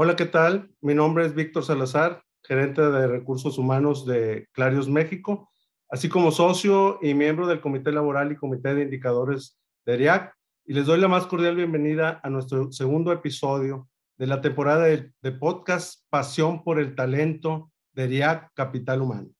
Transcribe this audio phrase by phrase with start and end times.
[0.00, 0.70] Hola, ¿qué tal?
[0.80, 5.50] Mi nombre es Víctor Salazar, gerente de recursos humanos de Clarios México,
[5.90, 10.32] así como socio y miembro del Comité Laboral y Comité de Indicadores de ERIAC.
[10.66, 15.32] Y les doy la más cordial bienvenida a nuestro segundo episodio de la temporada de,
[15.32, 19.30] podcast Pasión por el Talento de ERIAC Capital Humano.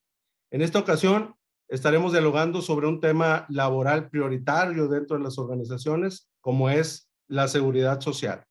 [0.51, 1.35] En esta ocasión
[1.69, 8.01] estaremos dialogando sobre un tema laboral prioritario dentro de las organizaciones, como es la seguridad
[8.01, 8.43] social.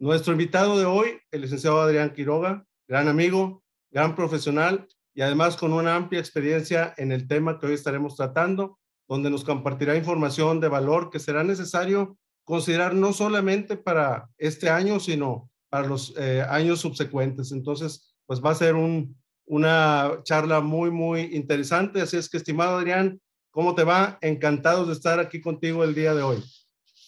[0.00, 5.74] Nuestro invitado de hoy, el licenciado Adrián Quiroga, gran amigo, gran profesional y además con
[5.74, 10.68] una amplia experiencia en el tema que hoy estaremos tratando, donde nos compartirá información de
[10.68, 16.80] valor que será necesario considerar no solamente para este año, sino para los eh, años
[16.80, 17.52] subsecuentes.
[17.52, 22.00] Entonces, pues va a ser un, una charla muy, muy interesante.
[22.00, 24.16] Así es que, estimado Adrián, ¿cómo te va?
[24.22, 26.42] Encantados de estar aquí contigo el día de hoy.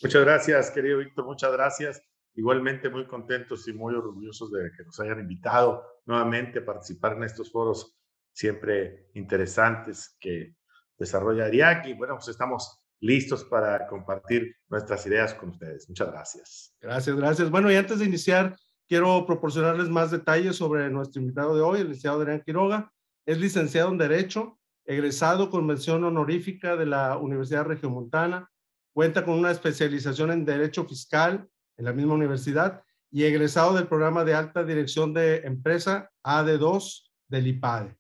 [0.03, 2.03] Muchas gracias, querido Víctor, muchas gracias.
[2.35, 7.25] Igualmente muy contentos y muy orgullosos de que nos hayan invitado nuevamente a participar en
[7.25, 7.99] estos foros
[8.33, 10.57] siempre interesantes que
[10.99, 11.91] desarrolla Ariaki.
[11.91, 15.89] Y bueno, pues estamos listos para compartir nuestras ideas con ustedes.
[15.89, 16.77] Muchas gracias.
[16.81, 17.51] Gracias, gracias.
[17.51, 18.57] Bueno, y antes de iniciar,
[18.89, 22.93] quiero proporcionarles más detalles sobre nuestro invitado de hoy, el licenciado Adrián Quiroga.
[23.27, 28.51] Es licenciado en Derecho, egresado con mención honorífica de la Universidad Regiomontana,
[28.93, 31.49] cuenta con una especialización en Derecho Fiscal
[31.83, 37.49] en la misma universidad y egresado del programa de alta dirección de empresa AD2 del
[37.49, 37.97] IPADE.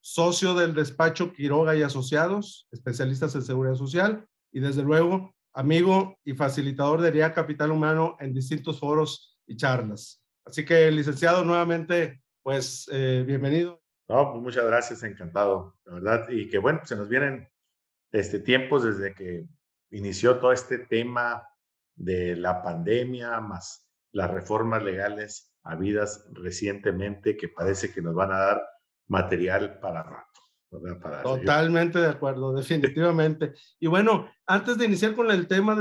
[0.00, 6.32] Socio del despacho Quiroga y Asociados, especialistas en seguridad social y desde luego amigo y
[6.32, 10.24] facilitador de RIA Capital Humano en distintos foros y charlas.
[10.46, 13.82] Así que, licenciado, nuevamente, pues eh, bienvenido.
[14.08, 16.28] No, pues muchas gracias, encantado, la verdad.
[16.30, 17.46] Y que bueno, se nos vienen
[18.10, 19.46] este, tiempos desde que
[19.90, 21.46] inició todo este tema
[21.98, 28.38] de la pandemia, más las reformas legales habidas recientemente que parece que nos van a
[28.38, 28.62] dar
[29.08, 30.40] material para rato.
[31.22, 33.54] Totalmente de acuerdo, definitivamente.
[33.80, 35.80] y bueno, antes de iniciar con el tema de,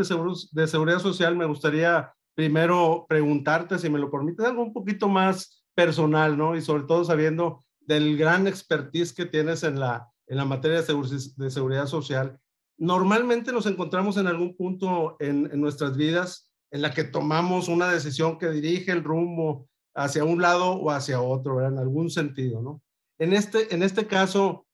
[0.51, 5.65] de seguridad social, me gustaría primero preguntarte, si me lo permites, algo un poquito más
[5.75, 6.55] personal, ¿no?
[6.55, 11.49] Y sobre todo sabiendo del gran expertise que tienes en la, en la materia de
[11.49, 12.39] seguridad social
[12.77, 18.37] normalmente nos encontramos en algún punto en, nuestras vidas en la que tomamos una decisión
[18.37, 21.65] que dirige el rumbo hacia un lado o hacia otro.
[21.65, 22.81] En algún sentido, ¿no?
[23.19, 24.67] En este, en este caso,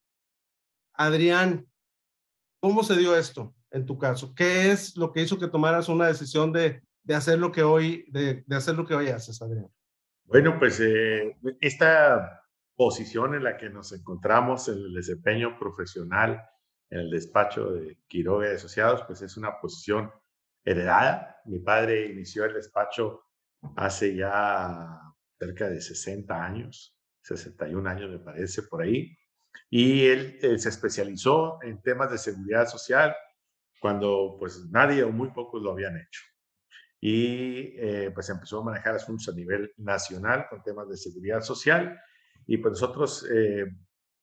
[0.94, 1.66] Adrián,
[2.60, 4.34] ¿cómo se dio esto en tu caso?
[4.36, 8.06] ¿Qué es lo que hizo que tomaras una decisión de, de hacer lo que hoy,
[8.10, 9.70] de, de, hacer lo que hoy haces, Adrián?
[10.26, 12.42] Bueno, pues eh, esta
[12.76, 16.42] posición en la que nos encontramos en el desempeño profesional
[16.94, 20.12] en el despacho de Quiroga y Asociados, pues es una posición
[20.64, 21.42] heredada.
[21.46, 23.24] Mi padre inició el despacho
[23.76, 25.00] hace ya
[25.40, 29.18] cerca de 60 años, 61 años me parece por ahí,
[29.72, 33.16] y él, se especializó en temas de seguridad social
[33.80, 36.22] cuando pues nadie o muy pocos lo habían hecho.
[37.02, 42.00] Y eh, pues empezó a manejar asuntos a nivel nacional con temas de seguridad social
[42.46, 43.66] y pues nosotros eh,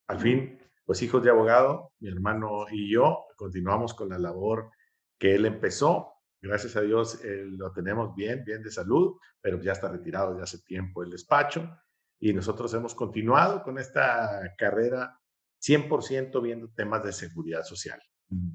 [0.06, 0.59] al fin
[0.90, 4.72] pues hijos de abogado, mi hermano y yo, continuamos con la labor
[5.20, 6.14] que él empezó.
[6.42, 10.58] Gracias a Dios lo tenemos bien, bien de salud, pero ya está retirado de hace
[10.62, 11.70] tiempo el despacho
[12.18, 15.16] y nosotros hemos continuado con esta carrera
[15.62, 18.02] 100% viendo temas de seguridad social.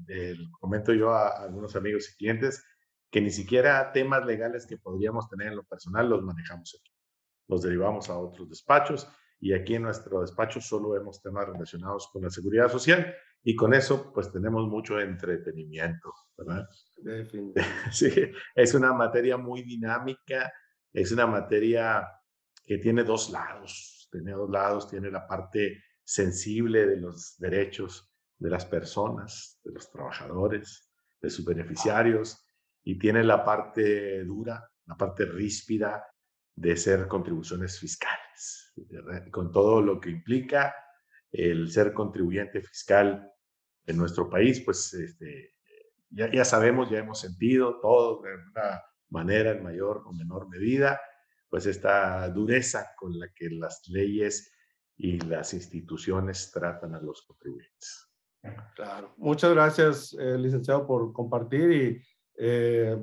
[0.06, 2.62] El, comento yo a, algunos amigos y clientes
[3.10, 6.92] que ni siquiera temas legales que podríamos tener en lo personal los manejamos aquí.
[7.48, 9.08] Los derivamos a otros despachos
[9.40, 13.74] y aquí en nuestro despacho solo vemos temas relacionados con la seguridad social y con
[13.74, 16.68] eso pues tenemos mucho entretenimiento, ¿verdad?
[17.92, 18.10] Sí,
[18.54, 20.52] es una materia muy dinámica,
[20.92, 22.08] es una materia
[22.64, 28.50] que tiene dos lados, tiene dos lados, tiene la parte sensible de los derechos de
[28.50, 30.90] las personas, de los trabajadores,
[31.20, 32.44] de sus beneficiarios,
[32.82, 36.04] y tiene la parte dura, la parte ríspida
[36.54, 38.25] de ser contribuciones fiscales
[39.30, 40.74] con todo lo que implica
[41.30, 43.30] el ser contribuyente fiscal
[43.86, 45.54] en nuestro país, pues este,
[46.10, 51.00] ya, sabemos, ya hemos sentido todo de una manera en mayor o menor medida,
[51.48, 54.52] pues esta dureza con la que las leyes
[54.96, 58.08] y las instituciones tratan a los contribuyentes.
[58.74, 59.14] Claro.
[59.16, 62.02] Muchas gracias, eh, licenciado, por compartir y
[62.38, 62.96] eh,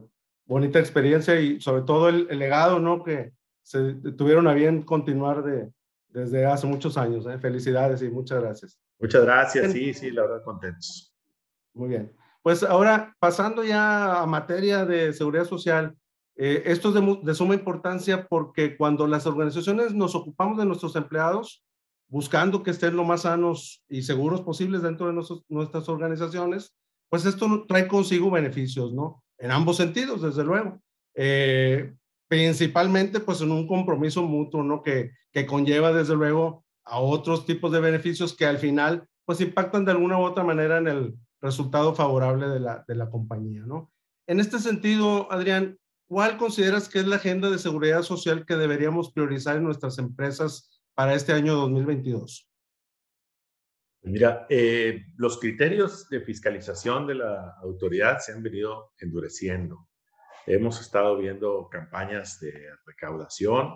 [0.46, 3.04] bonita experiencia y sobre todo el, legado, ¿no?
[3.04, 3.34] Que
[3.64, 5.72] se tuvieron a bien continuar de,
[6.10, 7.26] desde hace muchos años.
[7.26, 7.40] ¿eh?
[7.40, 8.80] Felicidades y muchas gracias.
[9.00, 11.14] Muchas gracias, sí, sí, la verdad, contentos.
[11.74, 12.14] Muy bien.
[12.42, 15.96] Pues ahora, pasando ya a materia de seguridad social,
[16.36, 21.64] esto es de, de, suma importancia porque cuando las organizaciones nos ocupamos de nuestros empleados,
[22.08, 25.14] buscando que estén lo más sanos y seguros posibles dentro de
[25.50, 26.76] nuestras organizaciones,
[27.10, 29.24] pues esto trae consigo beneficios, ¿no?
[29.38, 30.82] En ambos sentidos, desde luego.
[31.16, 31.94] Eh,
[32.34, 34.82] principalmente, pues en un compromiso mutuo, ¿no?
[34.82, 39.86] Que, que conlleva, desde luego, a otros tipos de beneficios que al final, pues impactan
[39.86, 43.92] de alguna u otra manera en el resultado favorable de la, de la compañía, ¿no?
[44.26, 45.78] En este sentido, Adrián,
[46.08, 50.82] ¿cuál consideras que es la agenda de seguridad social que deberíamos priorizar en nuestras empresas
[50.96, 52.50] para este año 2022?
[54.06, 59.88] Mira, eh, los criterios de fiscalización de la autoridad se han venido endureciendo.
[60.46, 62.54] Hemos estado viendo campañas de
[62.86, 63.76] recaudación,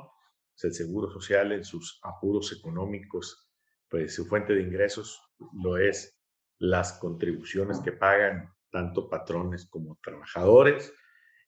[0.54, 3.50] pues, el Seguro Social en sus apuros económicos,
[3.90, 5.22] pues su fuente de ingresos
[5.54, 6.20] lo es
[6.60, 10.94] las contribuciones que pagan tanto patrones como trabajadores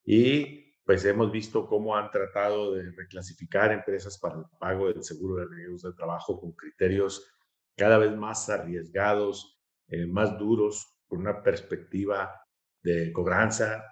[0.06, 5.36] y pues hemos visto cómo han tratado de reclasificar empresas para el pago del seguro
[5.36, 7.30] de riesgos de trabajo con criterios
[7.75, 12.33] cada vez más arriesgados, eh, más duros, con una perspectiva
[12.81, 13.83] de cobranza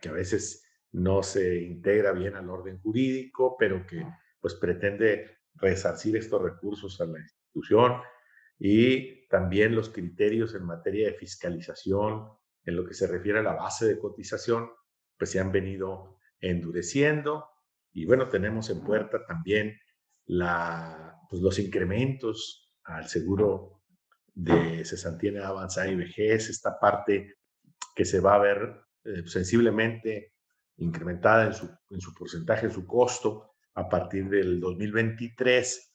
[0.00, 4.04] que a veces no se integra bien al orden jurídico, pero que
[4.40, 8.00] pues pretende resarcir estos recursos a la institución
[8.58, 12.28] y también los criterios en materia de fiscalización
[12.64, 14.70] en lo que se refiere a la base de cotización
[15.16, 17.48] pues se han venido endureciendo.
[17.92, 19.78] Y bueno, tenemos en puerta también
[20.26, 23.82] la, pues los incrementos al seguro
[24.34, 27.34] de cesantía avanzada y vejez, esta parte
[27.94, 30.34] que se va a ver eh, sensiblemente
[30.78, 35.94] incrementada en su, en su porcentaje, en su costo a partir del 2023.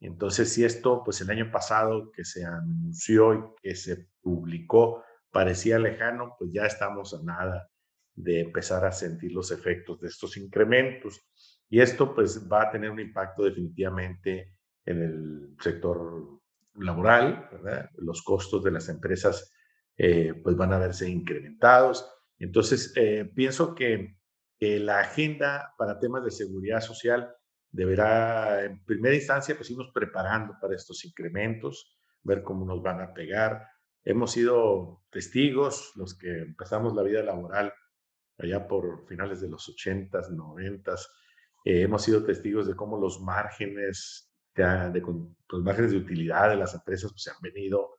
[0.00, 5.78] Entonces, si esto, pues el año pasado que se anunció y que se publicó parecía
[5.78, 7.68] lejano, pues ya estamos a nada
[8.14, 11.20] de empezar a sentir los efectos de estos incrementos.
[11.68, 14.54] Y esto pues va a tener un impacto definitivamente
[14.84, 16.40] en el sector
[16.76, 17.90] laboral, ¿verdad?
[17.96, 19.52] Los costos de las empresas
[19.96, 22.08] eh, pues van a verse incrementados.
[22.38, 24.16] Entonces, eh, pienso que,
[24.60, 27.36] la agenda para temas de seguridad social
[27.70, 33.12] deberá, en primera instancia, pues irnos preparando para estos incrementos, ver cómo nos van a
[33.12, 33.68] pegar.
[34.04, 37.74] Hemos sido testigos, los que empezamos la vida laboral
[38.38, 41.08] allá por finales de los 80s, 90s,
[41.66, 45.02] eh, hemos sido testigos de cómo los márgenes de,
[45.48, 47.98] los márgenes de utilidad de las empresas pues, se han venido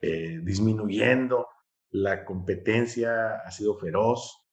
[0.00, 1.46] eh, disminuyendo,
[1.92, 4.48] la competencia ha sido feroz,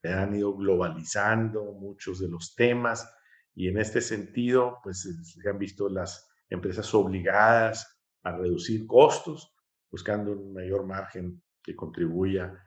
[0.00, 3.12] se han ido globalizando muchos de los temas
[3.54, 9.54] y en este sentido pues se han visto las empresas obligadas a reducir costos,
[9.90, 12.60] buscando un mayor margen que contribuya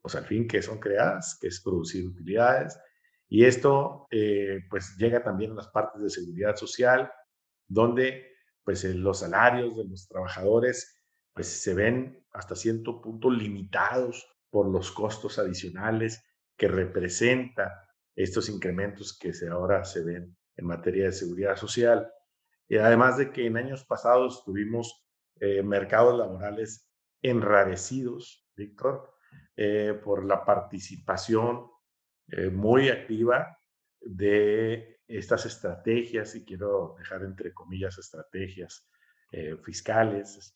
[0.00, 2.78] pues al fin que son creadas, que es producir utilidades.
[3.28, 7.10] Y esto eh, pues llega también a las partes de seguridad social,
[7.66, 8.32] donde
[8.62, 11.03] pues los salarios de los trabajadores
[11.34, 16.24] pues se ven hasta cierto punto limitados por los costos adicionales
[16.56, 22.08] que representa estos incrementos que se, ahora se ven en materia de seguridad social.
[22.68, 25.04] Y además de que en años pasados tuvimos
[25.40, 26.88] eh, mercados laborales
[27.20, 29.12] enrarecidos, Víctor,
[29.56, 31.66] eh, por la participación
[32.28, 33.58] eh, muy activa
[34.00, 38.88] de estas estrategias, y quiero dejar entre comillas estrategias
[39.64, 40.54] fiscales,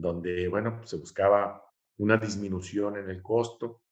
[0.00, 1.62] donde, bueno, se buscaba
[1.98, 3.82] una disminución en el costo.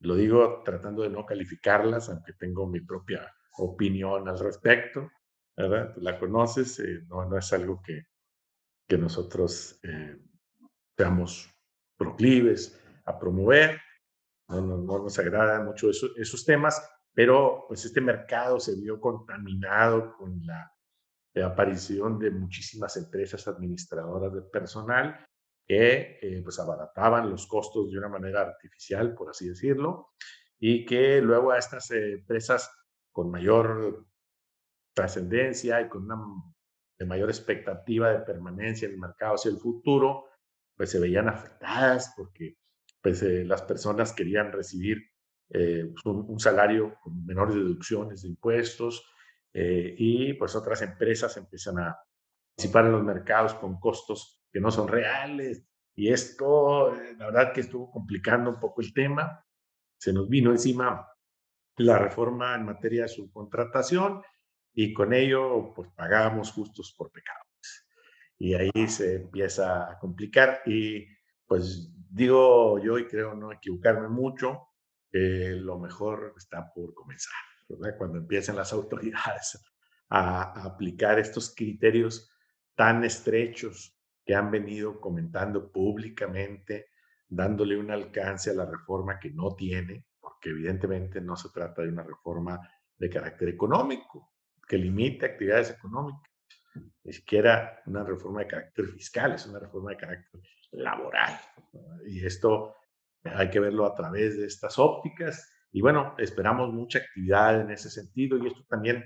[0.00, 5.10] Lo digo tratando de no calificarlas, aunque tengo mi propia opinión al respecto,
[5.56, 5.94] ¿verdad?
[5.96, 8.04] La conoces, no, no es algo que,
[8.86, 9.80] que nosotros
[10.96, 11.50] seamos
[11.96, 13.80] proclives a promover.
[14.48, 16.82] No, no, no nos agradan mucho esos temas,
[17.18, 20.72] pero pues este mercado se vio contaminado con la,
[21.44, 25.24] aparición de muchísimas empresas administradoras de personal
[25.68, 30.14] que eh, pues abarataban los costos de una manera artificial, por así decirlo,
[30.58, 32.70] y que luego a estas empresas
[33.12, 34.06] con mayor
[34.94, 36.16] trascendencia y con una
[36.98, 40.24] de mayor expectativa de permanencia en el mercado hacia el futuro,
[40.76, 42.56] pues se veían afectadas porque
[43.00, 44.98] pues eh, las personas querían recibir
[45.50, 49.04] eh, pues, un, salario con menores deducciones de impuestos
[49.52, 51.96] eh, y pues otras empresas empiezan a
[52.54, 55.64] participar en los mercados con costos que no son reales.
[55.94, 59.44] Y esto, eh, la verdad que estuvo complicando un poco el tema.
[59.96, 61.06] Se nos vino encima
[61.76, 64.22] la reforma en materia de subcontratación
[64.72, 67.46] y con ello pues pagamos justos por pecados.
[68.38, 71.06] Y ahí se empieza a complicar y
[71.46, 74.68] pues digo yo y creo no equivocarme mucho,
[75.10, 77.34] que lo mejor está por comenzar,
[77.68, 77.96] ¿verdad?
[77.98, 79.58] Cuando empiecen las autoridades
[80.10, 82.30] a, a aplicar estos criterios
[82.76, 83.97] tan estrechos
[84.28, 86.90] que han venido comentando públicamente,
[87.26, 91.88] dándole un alcance a la reforma que no tiene, porque evidentemente no se trata de
[91.88, 92.60] una reforma
[92.98, 94.34] de carácter económico,
[94.68, 96.30] que limite actividades económicas,
[97.04, 100.42] ni siquiera una reforma de carácter fiscal, es una reforma de carácter
[100.72, 101.40] laboral.
[102.06, 102.74] Y esto
[103.24, 105.50] hay que verlo a través de estas ópticas.
[105.72, 109.02] Y bueno, esperamos mucha actividad en ese sentido y esto también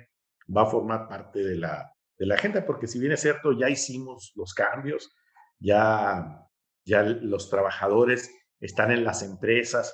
[0.49, 3.69] va a formar parte de la, de la agenda, porque si bien es cierto, ya
[3.69, 5.13] hicimos los cambios,
[5.59, 6.49] ya,
[6.85, 9.93] ya los trabajadores están en las empresas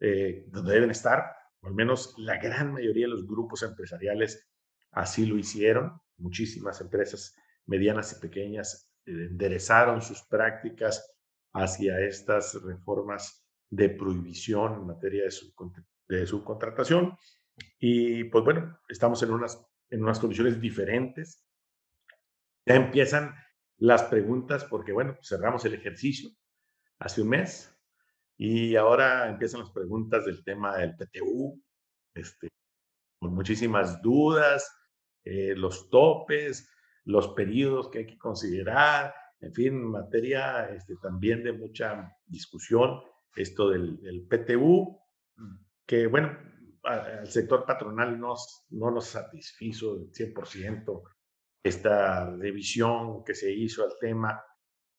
[0.00, 4.50] eh, donde deben estar, o al menos la gran mayoría de los grupos empresariales
[4.90, 5.92] así lo hicieron.
[6.16, 11.14] Muchísimas empresas medianas y pequeñas eh, enderezaron sus prácticas
[11.52, 17.16] hacia estas reformas de prohibición en materia de, de subcontratación.
[17.78, 21.47] Y pues bueno, estamos en unas, en unas condiciones diferentes.
[22.68, 23.34] Ya empiezan
[23.78, 26.28] las preguntas porque bueno, cerramos el ejercicio
[26.98, 27.74] hace un mes
[28.36, 31.62] y ahora empiezan las preguntas del tema del PTU,
[32.14, 32.50] este,
[33.18, 34.70] con muchísimas dudas,
[35.24, 36.70] eh, los topes,
[37.04, 43.00] los periodos que hay que considerar, en fin, materia este, también de mucha discusión,
[43.34, 45.00] esto del, del PTU,
[45.86, 46.36] que bueno,
[46.82, 48.34] al sector patronal no,
[48.68, 51.02] no nos satisfizo el 100%
[51.62, 54.42] esta revisión que se hizo al tema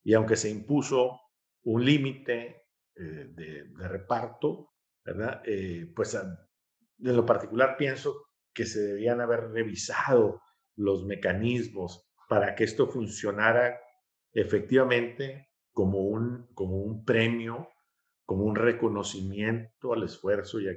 [0.03, 1.19] y aunque se impuso
[1.63, 2.63] un límite
[2.95, 4.73] eh, de, reparto,
[5.03, 5.41] ¿verdad?
[5.45, 6.35] Eh, pues en
[6.97, 10.41] lo particular pienso que se debían haber revisado
[10.75, 13.79] los mecanismos para que esto funcionara
[14.31, 17.69] efectivamente como un, como un premio,
[18.25, 20.67] como un reconocimiento al esfuerzo y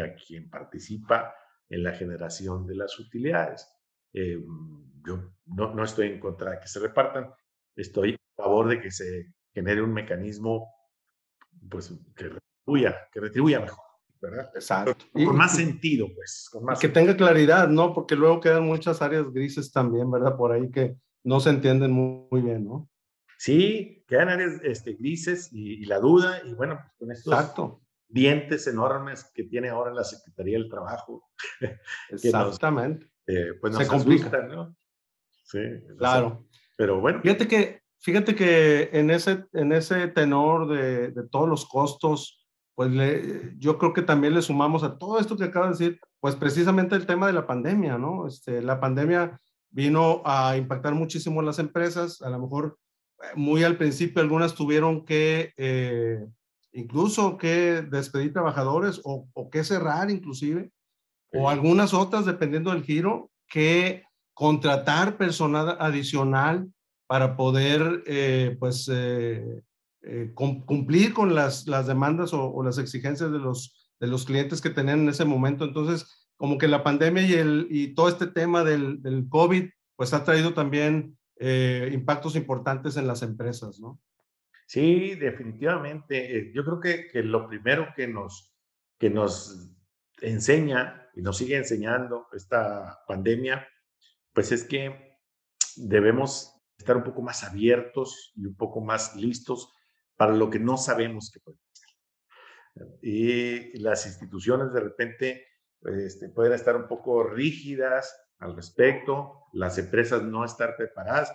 [0.00, 1.34] a, quien participa
[1.68, 3.68] en la generación de las utilidades.
[4.12, 4.38] Eh,
[5.06, 7.30] yo no, no, estoy en contra de que se repartan,
[7.76, 10.72] estoy a favor de que se genere un mecanismo
[11.68, 13.90] pues, que retribuya, que retribuya mejor.
[14.20, 14.50] ¿verdad?
[14.54, 15.06] Exacto.
[15.12, 16.48] Con más sentido, pues.
[16.52, 17.94] Con más que tenga claridad, ¿no?
[17.94, 20.36] Porque luego quedan muchas áreas grises también, ¿verdad?
[20.36, 22.88] Por ahí que no se entienden muy, muy bien, ¿no?
[23.38, 27.80] Sí, quedan áreas este, grises y, la duda, y bueno, pues con estos Exacto.
[28.06, 31.30] dientes enormes que tiene ahora la Secretaría del Trabajo.
[32.10, 33.06] Exactamente.
[33.26, 34.76] eh, pues nos se complica, asustan, ¿no?
[35.50, 35.58] Sí.
[35.98, 36.46] Claro.
[36.76, 37.20] Pero bueno.
[37.22, 42.90] Fíjate que, fíjate que en ese, en ese tenor de, de todos los costos, pues
[42.90, 46.36] le, yo creo que también le sumamos a todo esto que acaba de decir, pues
[46.36, 48.26] precisamente el tema de la pandemia, ¿no?
[48.26, 49.40] Este, la pandemia
[49.70, 52.78] vino a impactar muchísimo a las empresas, a lo mejor
[53.34, 56.24] muy al principio algunas tuvieron que eh,
[56.72, 60.70] incluso que despedir trabajadores o, o, que cerrar inclusive,
[61.32, 64.04] o algunas otras, dependiendo del giro, que
[64.40, 66.66] contratar personal adicional
[67.06, 69.62] para poder eh, pues eh,
[70.00, 74.62] eh, cumplir con las, las demandas o, o, las exigencias de los, de los clientes
[74.62, 75.66] que tenían en ese momento.
[75.66, 80.14] Entonces, como que la pandemia y, el, y todo este tema del, del COVID, pues
[80.14, 84.00] ha traído también eh, impactos importantes en las empresas, ¿no?
[84.66, 86.38] Sí, definitivamente.
[86.38, 88.56] Eh, yo creo que, que, lo primero que nos,
[88.98, 89.70] que nos
[90.22, 93.68] enseña y nos sigue enseñando esta pandemia,
[94.32, 95.18] pues es que
[95.76, 99.70] debemos estar un poco más abiertos y un poco más listos
[100.16, 102.98] para lo que no sabemos que puede pasar.
[103.02, 105.46] Y las instituciones de repente
[105.82, 111.32] este, pueden estar un poco rígidas al respecto, las empresas no estar preparadas.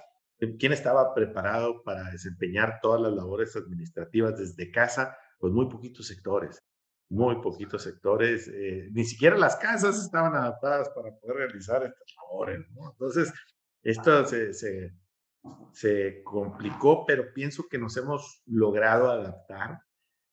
[0.59, 5.17] ¿Quién estaba preparado para desempeñar todas las labores administrativas desde casa?
[5.39, 6.61] Pues muy poquitos sectores,
[7.09, 8.47] muy poquitos sectores.
[8.47, 12.65] Eh, ni siquiera las casas estaban adaptadas para poder realizar estas labores.
[12.71, 12.91] ¿no?
[12.91, 13.33] Entonces,
[13.83, 14.93] esto se, se,
[15.74, 19.79] se complicó, pero pienso que nos hemos logrado adaptar.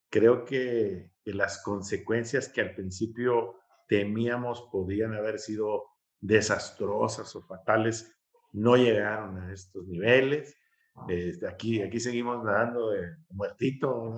[0.09, 3.55] Creo que, que las consecuencias que al principio
[3.87, 5.83] temíamos podían haber sido
[6.19, 8.15] desastrosas o fatales
[8.53, 10.55] no llegaron a estos niveles.
[11.07, 14.15] Este, aquí, aquí seguimos nadando de muertito,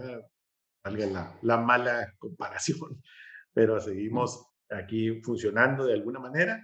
[0.86, 3.02] valga la, la, mala comparación,
[3.54, 6.62] pero seguimos aquí funcionando de alguna manera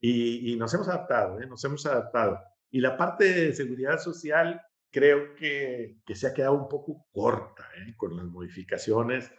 [0.00, 1.46] y, nos hemos adaptado, ¿eh?
[1.46, 2.38] nos hemos adaptado.
[2.70, 4.60] Y la parte de seguridad social
[4.92, 7.94] creo que, que se ha quedado un poco corta ¿eh?
[7.96, 9.30] con las modificaciones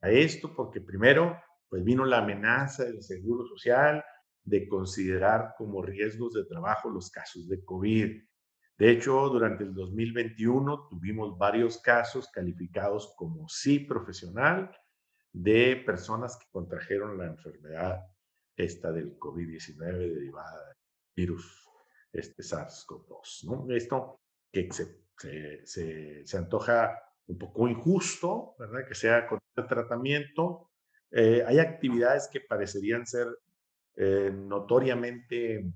[0.00, 4.04] a esto, porque primero, pues vino la amenaza del seguro social
[4.42, 8.22] de considerar como riesgos de trabajo los casos de COVID.
[8.78, 14.70] De hecho, durante el 2021 tuvimos varios casos calificados como sí profesional
[15.32, 18.04] de personas que contrajeron la enfermedad
[18.56, 20.76] esta del COVID-19 derivada del
[21.14, 21.66] virus
[22.12, 23.44] este SARS-CoV-2.
[23.44, 23.74] ¿no?
[23.74, 25.04] Esto que se,
[25.64, 28.86] se, se, antoja un poco injusto, ¿verdad?
[28.86, 30.70] Que sea con el tratamiento.
[31.10, 33.26] Eh, hay actividades que parecerían ser
[33.96, 35.72] eh, notoriamente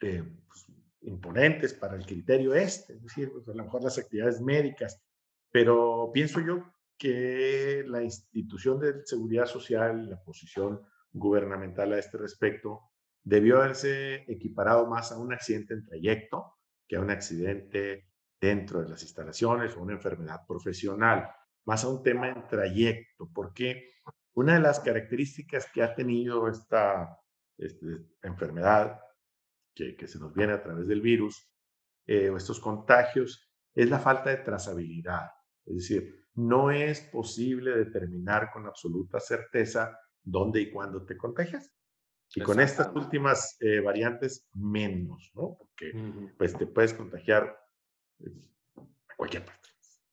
[0.00, 0.67] eh, pues,
[1.08, 5.02] imponentes para el criterio este, es decir, pues, a lo mejor las actividades médicas,
[5.50, 12.82] pero pienso yo que la institución de seguridad social, la posición gubernamental a este respecto,
[13.22, 16.54] debió haberse equiparado más a un accidente en trayecto
[16.86, 18.08] que a un accidente
[18.40, 21.28] dentro de las instalaciones o una enfermedad profesional,
[21.66, 23.90] más a un tema en trayecto, porque
[24.34, 27.18] una de las características que ha tenido esta,
[27.58, 27.86] esta
[28.22, 29.00] enfermedad
[29.78, 31.48] que, que, se nos viene a través del virus
[32.04, 35.30] eh, o estos contagios es la falta de trazabilidad.
[35.64, 41.72] Es decir, no es posible determinar con absoluta certeza dónde y cuándo te contagias.
[42.34, 45.56] Y con estas últimas eh, variantes, menos, ¿no?
[45.56, 45.92] Porque
[46.36, 47.56] pues te puedes contagiar
[48.18, 48.50] en
[49.16, 49.68] cualquier parte.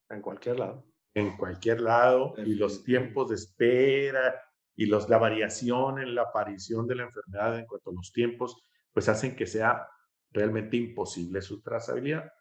[0.10, 0.86] En cualquier lado.
[1.14, 2.36] En cualquier lado.
[2.38, 4.42] Y los tiempos de espera
[4.76, 8.62] y los, la variación en la aparición de la enfermedad en cuanto a los tiempos,
[8.96, 9.90] pues hacen que sea
[10.32, 12.32] realmente imposible su trazabilidad.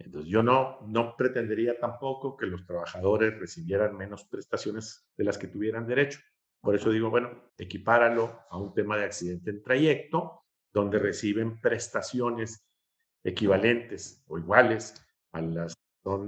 [0.00, 5.46] Entonces, yo no, no pretendería tampoco que los trabajadores recibieran menos prestaciones de las que
[5.46, 6.18] tuvieran derecho.
[6.60, 10.42] Por eso digo, bueno, equipáralo a un tema de accidente en trayecto,
[10.72, 12.68] donde reciben prestaciones
[13.22, 15.74] equivalentes o iguales a las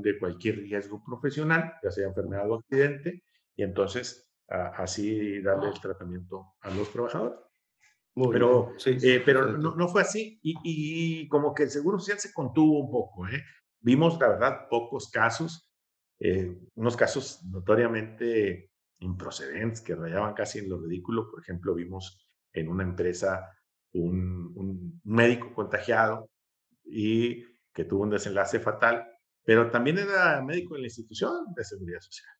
[0.02, 3.25] de cualquier riesgo profesional, ya sea enfermedad o accidente,
[3.57, 7.43] y entonces así darle el tratamiento a los trabajadores.
[8.14, 12.33] Pero eh, pero no, no, fue así y, y, como que el Seguro Social se
[12.33, 13.27] contuvo un poco.
[13.27, 13.42] ¿eh?
[13.81, 15.68] Vimos, la verdad, pocos casos,
[16.20, 21.29] eh, unos casos notoriamente improcedentes que rayaban casi en lo ridículo.
[21.31, 23.50] Por ejemplo, vimos en una empresa
[23.92, 26.31] un, un médico contagiado
[26.85, 29.07] y que tuvo un desenlace fatal,
[29.44, 32.31] pero también era médico en la institución de seguridad social.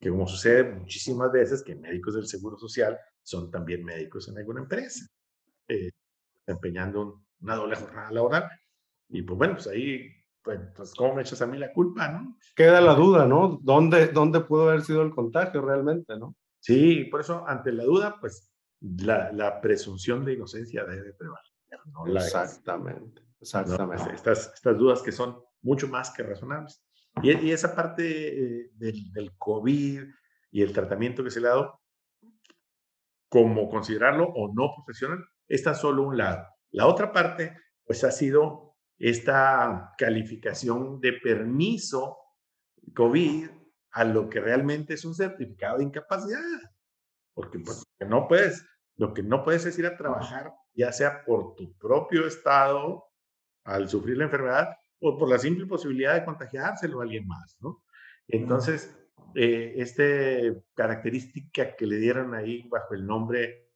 [0.00, 4.62] Que como sucede muchísimas veces que médicos del Seguro Social son también médicos en alguna
[4.62, 5.06] empresa,
[5.68, 5.90] eh,
[6.46, 8.50] desempeñando una doble jornada laboral.
[9.10, 10.10] Y pues bueno, pues ahí,
[10.42, 12.38] pues, pues, ¿cómo me echas a mí la culpa, no?
[12.56, 13.60] Queda la duda, ¿no?
[13.62, 16.36] ¿Dónde, ¿Dónde pudo haber sido el contagio realmente, no?
[16.58, 21.54] Sí, por eso, ante la duda, pues la, la presunción de inocencia debe prevalecer.
[22.14, 23.22] Exactamente.
[23.40, 24.14] Exactamente.
[24.14, 26.82] estas, estas dudas que son mucho más que razonables.
[27.22, 30.02] Y, y esa parte eh, del, del, COVID
[30.50, 31.80] y el tratamiento que se le ha dado,
[33.28, 36.46] como considerarlo o no profesional, está solo un lado.
[36.70, 42.18] La otra parte, pues ha sido esta calificación de permiso
[42.94, 43.48] COVID
[43.92, 46.40] a lo que realmente es un certificado de incapacidad.
[47.34, 51.54] Porque pues, no puedes, lo que no puedes es ir a trabajar, ya sea por
[51.54, 53.04] tu propio estado
[53.64, 57.82] al sufrir la enfermedad o por la simple posibilidad de contagiárselo a alguien más, ¿no?
[58.26, 58.96] Entonces,
[59.34, 60.04] eh, esta
[60.74, 63.68] característica que le dieron ahí bajo el nombre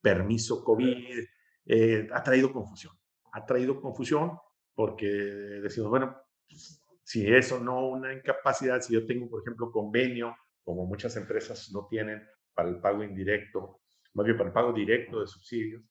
[0.00, 1.24] permiso COVID
[1.66, 2.92] eh, ha traído confusión.
[3.32, 4.38] Ha traído confusión
[4.74, 6.16] porque decimos, bueno,
[6.48, 11.16] pues, si es o no una incapacidad, si yo tengo, por ejemplo, convenio, como muchas
[11.16, 12.22] empresas no tienen,
[12.54, 13.80] para el pago indirecto,
[14.14, 15.82] más bien para el pago directo de subsidios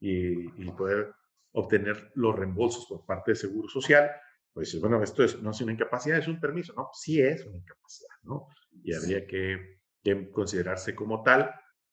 [0.00, 1.12] y, y poder
[1.52, 4.10] obtener los reembolsos por parte del Seguro Social,
[4.52, 6.90] pues bueno, esto es, no es una incapacidad, es un permiso, ¿no?
[6.92, 8.48] Sí es una incapacidad, ¿no?
[8.82, 11.50] Y habría que, que considerarse como tal,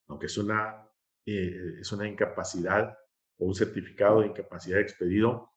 [0.07, 0.87] aunque es una,
[1.25, 2.97] eh, es una incapacidad
[3.37, 5.53] o un certificado de incapacidad expedido,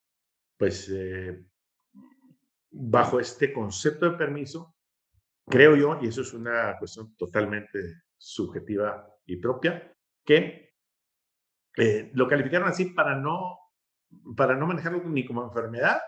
[0.57, 1.45] pues eh,
[2.71, 4.75] bajo este concepto de permiso,
[5.47, 7.79] creo yo, y eso es una cuestión totalmente
[8.17, 10.75] subjetiva y propia, que
[11.77, 13.57] eh, lo calificaron así para no
[14.35, 15.99] para no manejarlo ni como enfermedad,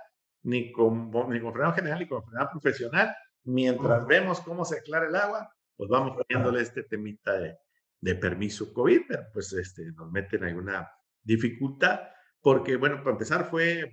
[0.44, 3.16] ni como, ni como enfermedad general, ni como enfermedad profesional.
[3.44, 7.58] Mientras vemos cómo se aclara el agua, pues vamos poniéndole este temita de,
[8.00, 10.90] de permiso COVID, pero pues este, nos meten alguna
[11.24, 12.02] dificultad,
[12.42, 13.92] porque bueno, para empezar fue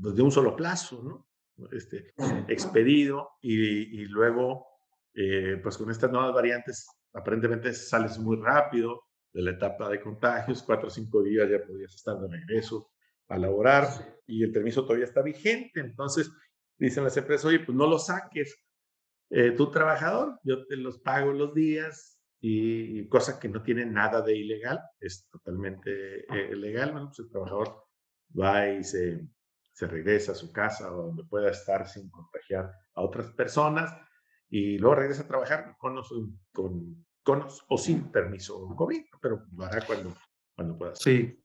[0.00, 1.28] pues, de un solo plazo, ¿no?
[1.70, 2.12] Este,
[2.48, 4.66] expedido y, y luego,
[5.14, 9.02] eh, pues con estas nuevas variantes, aparentemente sales muy rápido,
[9.32, 12.93] de la etapa de contagios, cuatro o cinco días ya podías estar de regreso
[13.28, 13.88] a laborar
[14.26, 15.80] y el permiso todavía está vigente.
[15.80, 16.30] Entonces,
[16.78, 18.56] dicen las empresas, oye, pues no lo saques,
[19.30, 24.20] eh, tu trabajador, yo te los pago los días y, cosa que no tiene nada
[24.20, 27.06] de ilegal, es totalmente eh, legal, ¿no?
[27.06, 27.84] Pues el trabajador
[28.38, 29.26] va y se,
[29.72, 33.92] se regresa a su casa o donde pueda estar sin contagiar a otras personas
[34.48, 36.00] y luego regresa a trabajar con,
[36.52, 40.14] con, con o sin permiso COVID, pero lo hará cuando,
[40.54, 40.94] cuando pueda.
[40.94, 41.38] Sí.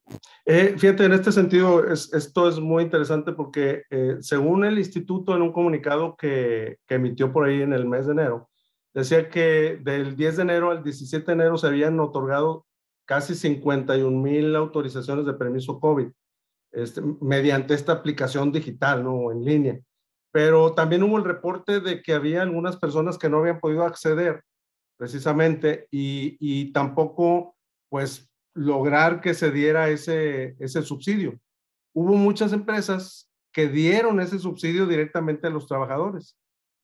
[0.46, 5.36] Eh, fíjate, en este sentido, es, esto es muy interesante porque eh, según el instituto
[5.36, 8.50] en un comunicado que, que, emitió por ahí en el mes de enero,
[8.94, 12.66] decía que del 10 de enero al 17 de enero se habían otorgado
[13.06, 16.10] casi 51 mil autorizaciones de permiso COVID
[16.72, 19.32] este, mediante esta aplicación digital, ¿no?
[19.32, 19.80] En línea.
[20.32, 24.44] Pero también hubo el reporte de que había algunas personas que no habían podido acceder
[24.98, 27.56] precisamente y, y tampoco,
[27.90, 31.40] pues, lograr que se diera ese, ese subsidio.
[31.94, 36.38] Hubo muchas empresas que dieron ese subsidio directamente a los trabajadores.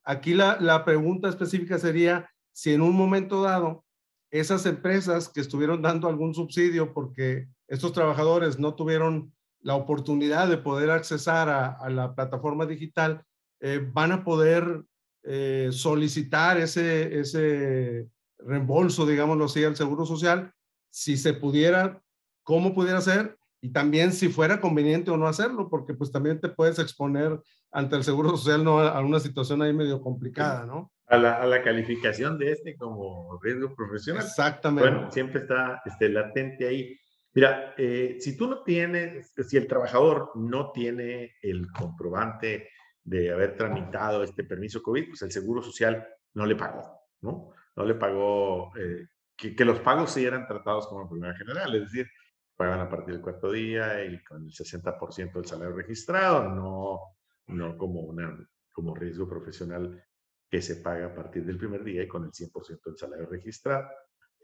[0.03, 3.83] Aquí la, la pregunta específica sería si en un momento dado
[4.31, 10.57] esas empresas que estuvieron dando algún subsidio porque estos trabajadores no tuvieron la oportunidad de
[10.57, 13.23] poder accesar a, la plataforma digital,
[13.61, 14.83] eh, van a poder
[15.23, 20.53] eh, solicitar ese, ese reembolso, digámoslo así, al Seguro Social,
[20.95, 22.01] si se pudiera,
[22.41, 26.47] cómo pudiera ser y también si fuera conveniente o no hacerlo, porque pues también te
[26.47, 27.37] puedes exponer
[27.69, 28.79] ante el Seguro Social ¿no?
[28.79, 30.93] a una situación ahí medio complicada, ¿no?
[31.07, 34.23] A la, a la calificación de este como riesgo profesional.
[34.23, 34.89] Exactamente.
[34.89, 36.97] Bueno, siempre está este, latente ahí.
[37.33, 42.69] Mira, eh, si tú no tienes, si el trabajador no tiene el comprobante
[43.03, 47.51] de haber tramitado este permiso COVID, pues el Seguro Social no le pagó, ¿no?
[47.75, 52.07] No le pagó, eh, que, los pagos sí eran tratados como enfermedad general, es decir,
[52.55, 56.99] pagan a partir del cuarto día y con el 60% del salario registrado, no,
[57.47, 58.37] no como, una,
[58.71, 60.03] como riesgo profesional
[60.49, 63.89] que se paga a partir del primer día y con el 100% del salario registrado,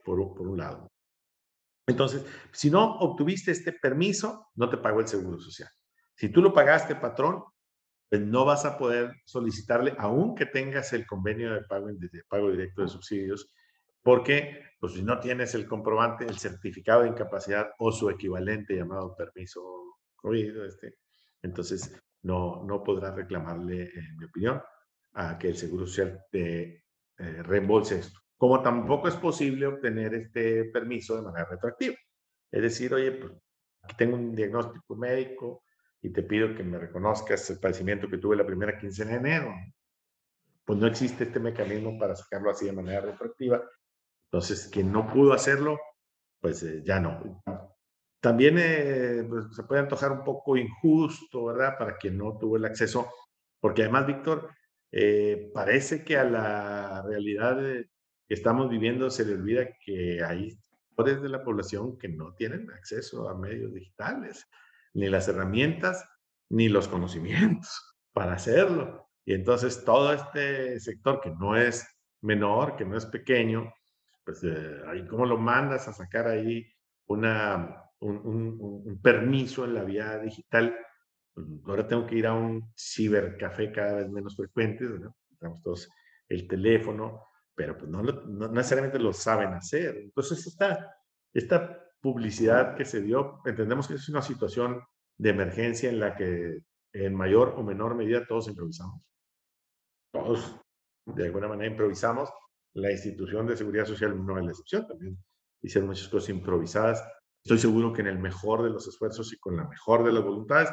[0.03, 0.91] por, por un lado.
[1.87, 5.69] Entonces, si no obtuviste este permiso, no te pagó el seguro social.
[6.15, 7.43] Si tú lo pagaste, patrón,
[8.09, 12.81] pues no vas a poder solicitarle, aunque tengas el convenio de pago, de pago directo
[12.81, 13.53] de subsidios,
[14.03, 19.15] porque pues, si no tienes el comprobante, el certificado de incapacidad o su equivalente llamado
[19.15, 19.61] permiso
[20.15, 20.95] COVID, este,
[21.41, 24.61] entonces no, no podrás reclamarle, en mi opinión,
[25.13, 26.85] a que el Seguro Social te
[27.17, 31.95] eh, reembolse esto como tampoco es posible obtener este permiso de manera retroactiva.
[32.49, 33.33] Es decir, oye, pues
[33.83, 35.63] aquí tengo un diagnóstico médico
[36.01, 39.53] y te pido que me reconozcas el padecimiento que tuve la primera quincena de enero.
[40.65, 43.61] Pues no existe este mecanismo para sacarlo así de manera retroactiva.
[44.31, 45.77] Entonces, quien no pudo hacerlo,
[46.39, 47.43] pues eh, ya no.
[48.21, 51.77] También eh, pues, se puede antojar un poco injusto, ¿verdad?
[51.77, 53.11] Para quien no tuvo el acceso,
[53.59, 54.49] porque además, Víctor,
[54.89, 57.89] eh, parece que a la realidad de,
[58.29, 63.27] estamos viviendo se le olvida que hay sectores de la población que no tienen acceso
[63.29, 64.47] a medios digitales,
[64.93, 66.07] ni las herramientas,
[66.49, 69.09] ni los conocimientos para hacerlo.
[69.25, 71.85] Y entonces todo este sector que no es
[72.21, 73.73] menor, que no es pequeño,
[74.31, 76.65] pues eh, ¿cómo lo mandas a sacar ahí
[77.07, 80.73] un, permiso en la vía digital?
[81.33, 85.17] Pues, ahora tengo que ir a un cibercafé cada vez menos frecuente, ¿no?
[85.37, 85.89] Tenemos todos
[86.29, 89.97] el teléfono, pero pues no, no, necesariamente lo saben hacer.
[89.97, 90.95] Entonces, esta,
[91.33, 94.81] esta publicidad que se dio, entendemos que es una situación
[95.17, 96.61] de emergencia en la que
[96.93, 99.01] en mayor o menor medida todos improvisamos.
[100.13, 100.55] Todos,
[101.05, 102.29] de alguna manera, improvisamos.
[102.73, 105.17] La institución de seguridad social no es la excepción, también
[105.61, 107.03] hicieron muchas cosas improvisadas.
[107.43, 110.23] Estoy seguro que en el mejor de los esfuerzos y con la mejor de las
[110.23, 110.69] voluntades,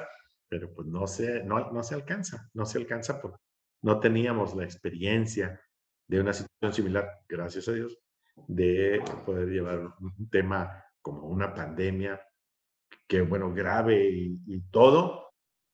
[0.48, 3.38] pero pues no se, no, no se alcanza, no se alcanza porque
[3.82, 5.60] no teníamos la experiencia,
[6.08, 7.98] de una situación similar, gracias a Dios,
[8.46, 12.20] de poder llevar un tema como una pandemia,
[13.06, 15.30] que bueno, grave y, todo,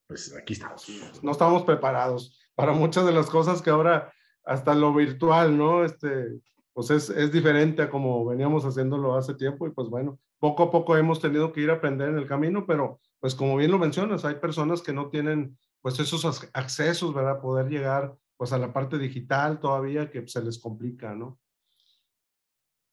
[0.07, 0.87] pues aquí estamos.
[1.23, 4.11] No estamos preparados para muchas de las cosas que ahora,
[4.45, 5.83] hasta lo virtual, ¿no?
[5.83, 6.39] Este,
[6.73, 10.71] pues es, es diferente a como veníamos haciéndolo hace tiempo y pues bueno, poco a
[10.71, 13.79] poco hemos tenido que ir a aprender en el camino, pero pues como bien lo
[13.79, 17.41] mencionas, hay personas que no tienen pues esos accesos, ¿verdad?
[17.41, 21.39] Poder llegar pues a la parte digital todavía que se les complica, ¿no?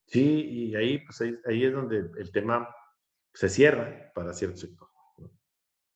[0.07, 2.69] Sí, y ahí, pues ahí, es donde el tema
[3.33, 4.89] se cierra para cierto sector.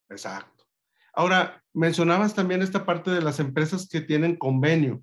[0.09, 0.65] Exacto.
[1.13, 5.03] Ahora, mencionabas también esta parte de las empresas que tienen convenio.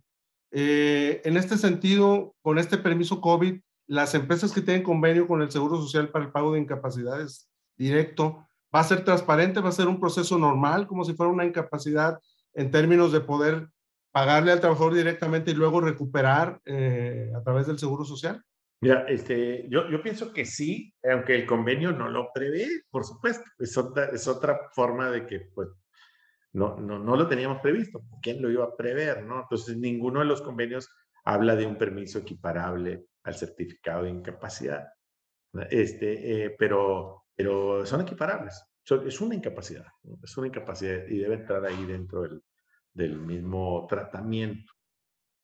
[0.56, 5.50] Eh, en este sentido, con este permiso COVID, las empresas que tienen convenio con el
[5.50, 9.62] Seguro Social para el pago de incapacidades directo, ¿va a ser transparente?
[9.62, 12.20] ¿Va a ser un proceso normal, como si fuera una incapacidad
[12.54, 13.68] en términos de poder
[14.12, 18.40] pagarle al trabajador directamente y luego recuperar eh, a través del Seguro Social?
[19.08, 23.44] Este, yo, pienso que sí, aunque el convenio no lo prevé, por supuesto.
[23.58, 25.70] Es otra, es otra forma de que pues,
[26.54, 28.04] no, no, no lo teníamos previsto.
[28.22, 29.24] ¿Quién lo iba a prever?
[29.24, 29.42] ¿no?
[29.42, 30.90] Entonces, ninguno de los convenios
[31.26, 34.88] habla de un permiso equiparable al certificado de incapacidad.
[35.70, 38.64] Este, eh, pero, pero son equiparables.
[39.06, 39.86] es una incapacidad,
[40.22, 42.44] es una incapacidad y debe entrar ahí dentro del,
[42.94, 44.72] del mismo tratamiento.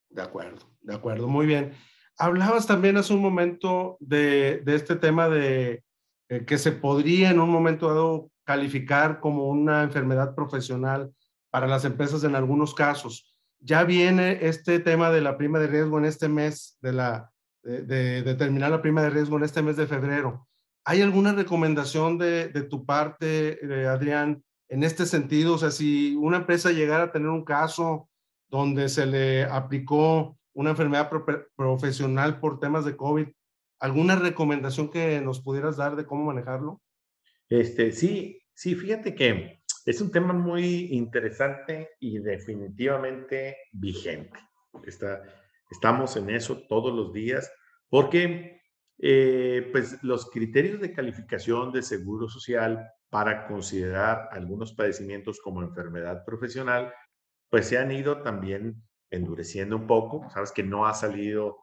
[0.09, 1.73] De acuerdo, de acuerdo, muy bien.
[2.17, 5.83] Hablabas también hace un momento de, de este tema de
[6.29, 11.11] eh, que se podría en un momento dado calificar como una enfermedad profesional
[11.49, 13.35] para las empresas en algunos casos.
[13.59, 17.31] Ya viene este tema de la prima de riesgo en este mes, de, la,
[17.63, 20.47] de, determinar la prima de riesgo en este mes de febrero.
[20.85, 25.55] ¿Hay alguna recomendación de, de tu parte, eh, Adrián, en este sentido?
[25.55, 28.07] O sea, si una empresa llegara a tener un caso
[28.49, 31.09] donde se le aplicó una enfermedad
[31.55, 33.27] profesional por temas de COVID,
[33.79, 36.81] ¿alguna recomendación que nos pudieras dar de cómo manejarlo?
[37.49, 44.39] Este, sí, sí, fíjate que es un tema muy interesante y definitivamente vigente.
[44.85, 45.23] Está,
[45.71, 47.51] estamos en eso todos los días
[47.89, 48.61] porque
[49.01, 56.23] eh, pues los criterios de calificación de seguro social para considerar algunos padecimientos como enfermedad
[56.25, 56.93] profesional,
[57.49, 60.29] pues se han ido también endureciendo un poco.
[60.29, 61.57] Sabes que no ha salido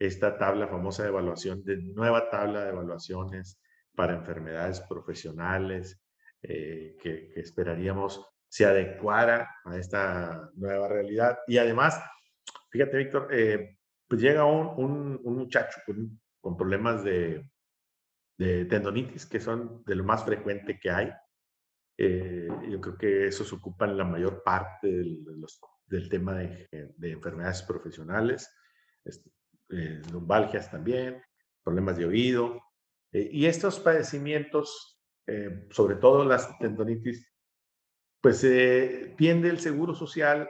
[0.00, 3.60] esta tabla famosa de evaluación, de nueva tabla de evaluaciones
[3.94, 6.00] para enfermedades profesionales,
[6.42, 11.38] eh, que, esperaríamos se adecuara a esta nueva realidad.
[11.46, 12.02] Y además,
[12.70, 13.76] fíjate, Víctor, eh,
[14.08, 17.46] pues llega un, un, muchacho con, con problemas de,
[18.38, 21.12] de, tendonitis, que son de lo más frecuente que hay.
[21.98, 26.68] Eh, yo creo que esos ocupan la mayor parte del, de los del tema de,
[26.70, 28.50] de enfermedades profesionales,
[29.04, 29.30] este,
[29.72, 31.22] eh, lumbalgias también,
[31.62, 32.60] problemas de oído.
[33.12, 37.26] Eh, y estos padecimientos, eh, sobre todo las tendonitis,
[38.20, 38.40] pues
[39.16, 40.48] tiende el Seguro Social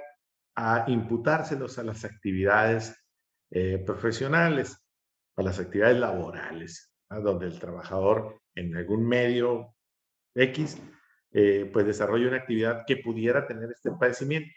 [0.57, 2.97] a imputárselos a las actividades
[3.87, 4.77] profesionales,
[5.37, 9.77] a las actividades laborales, donde el trabajador en algún medio
[10.35, 10.83] X,
[11.31, 14.51] pues desarrolla una actividad que pudiera tener este padecimiento.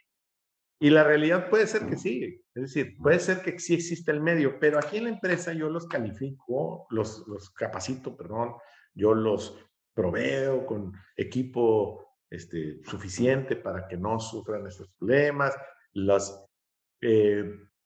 [0.80, 4.22] Y la realidad puede ser que sí, es decir, puede ser que sí existe el
[4.22, 8.54] medio, pero aquí en la empresa yo los califico, los, capacito, perdón,
[8.94, 9.58] yo los
[9.94, 15.56] proveo con equipo este, suficiente para que no sufran estos problemas,
[17.02, 17.44] eh,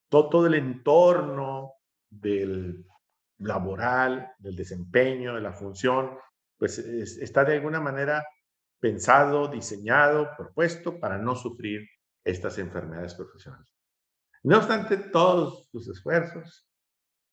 [0.09, 1.73] todo, todo el entorno
[2.09, 2.85] del
[3.39, 6.17] laboral, del desempeño, de la función,
[6.57, 8.25] pues está de alguna manera
[8.79, 11.87] pensado, diseñado, propuesto para no sufrir
[12.23, 13.77] estas enfermedades profesionales.
[14.43, 16.69] No obstante todos sus esfuerzos,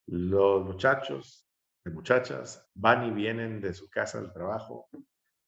[0.06, 1.48] los muchachos
[1.84, 4.88] y muchachas van y vienen de su casa al trabajo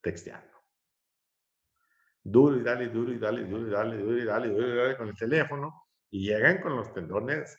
[0.03, 0.57] texteando.
[2.23, 4.97] Duro y dale, duro y dale, duro y dale, duro y dale, duro y dale
[4.97, 7.59] con el teléfono y llegan con los tendones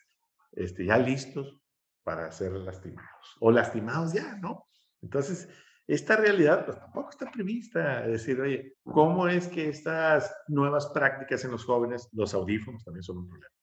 [0.52, 1.60] este, ya listos
[2.02, 4.66] para ser lastimados o lastimados ya, ¿no?
[5.02, 5.48] Entonces,
[5.86, 8.04] esta realidad pues tampoco está prevista.
[8.04, 13.02] Es decir, oye, ¿cómo es que estas nuevas prácticas en los jóvenes, los audífonos también
[13.02, 13.57] son un problema?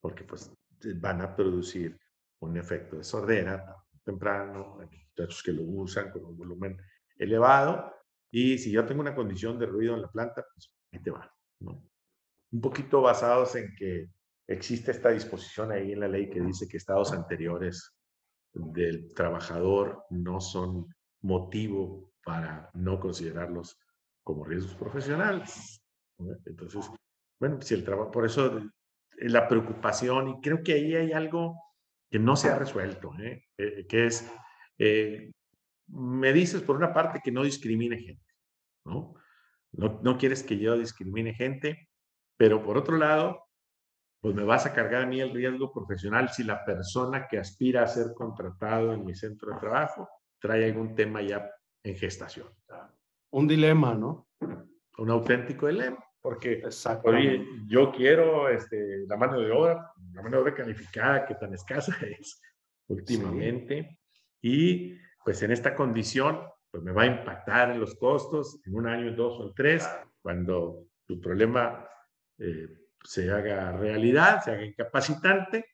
[0.00, 0.52] Porque pues
[0.96, 1.98] van a producir
[2.40, 6.76] un efecto de sordera temprano, hay muchachos que lo usan con un volumen
[7.18, 7.92] elevado,
[8.30, 11.30] y si yo tengo una condición de ruido en la planta, pues ahí te va,
[11.60, 11.84] ¿no?
[12.52, 14.10] Un poquito basados en que
[14.46, 17.92] existe esta disposición ahí en la ley que dice que estados anteriores
[18.52, 20.86] del trabajador no son
[21.22, 23.78] motivo para no considerarlos
[24.24, 25.82] como riesgos profesionales.
[26.44, 26.90] Entonces,
[27.38, 28.60] bueno, si el trabajo, por eso
[29.28, 31.56] la preocupación, y creo que ahí hay algo
[32.10, 33.44] que no se ha resuelto, ¿eh?
[33.58, 34.30] Eh, que es,
[35.88, 38.34] me dices por una parte que no discrimine gente,
[38.84, 39.14] ¿no?
[39.72, 40.00] ¿no?
[40.02, 41.88] No quieres que yo discrimine gente,
[42.36, 43.50] pero por otro lado,
[44.20, 47.82] pues me vas a cargar a mí el riesgo profesional si la persona que aspira
[47.82, 51.50] a ser contratado en mi centro de trabajo trae algún tema ya
[51.82, 52.48] en gestación.
[53.30, 54.28] Un dilema, ¿no?
[54.98, 56.62] Un auténtico dilema, porque
[57.04, 61.54] oye, yo quiero este, la mano de obra, la mano de obra calificada que tan
[61.54, 62.40] escasa es
[62.88, 63.98] últimamente,
[64.42, 68.86] y pues en esta condición, pues me va a impactar en los costos en un
[68.86, 69.88] año, dos o tres,
[70.20, 71.86] cuando tu problema
[72.38, 72.68] eh,
[73.02, 75.64] se haga realidad, se haga incapacitante,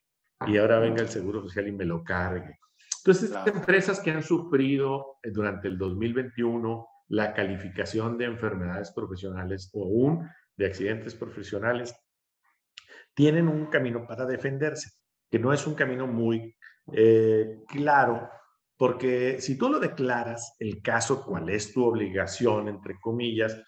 [0.46, 2.58] y ahora venga el Seguro Social y me lo cargue.
[2.98, 9.70] Entonces, estas empresas que han sufrido eh, durante el 2021 la calificación de enfermedades profesionales
[9.72, 11.94] o aún de accidentes profesionales,
[13.14, 14.90] tienen un camino para defenderse,
[15.30, 16.54] que no es un camino muy
[16.92, 18.28] eh, claro,
[18.76, 23.58] porque si tú lo declaras, el caso, cuál es tu obligación, entre comillas,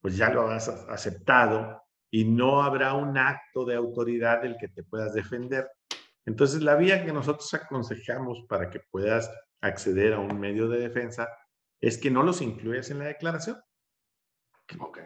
[0.00, 4.82] pues ya lo has aceptado y no habrá un acto de autoridad del que te
[4.82, 5.68] puedas defender.
[6.26, 9.30] Entonces, la vía que nosotros aconsejamos para que puedas
[9.62, 11.28] acceder a un medio de defensa
[11.80, 13.58] es que no los incluyas en la declaración.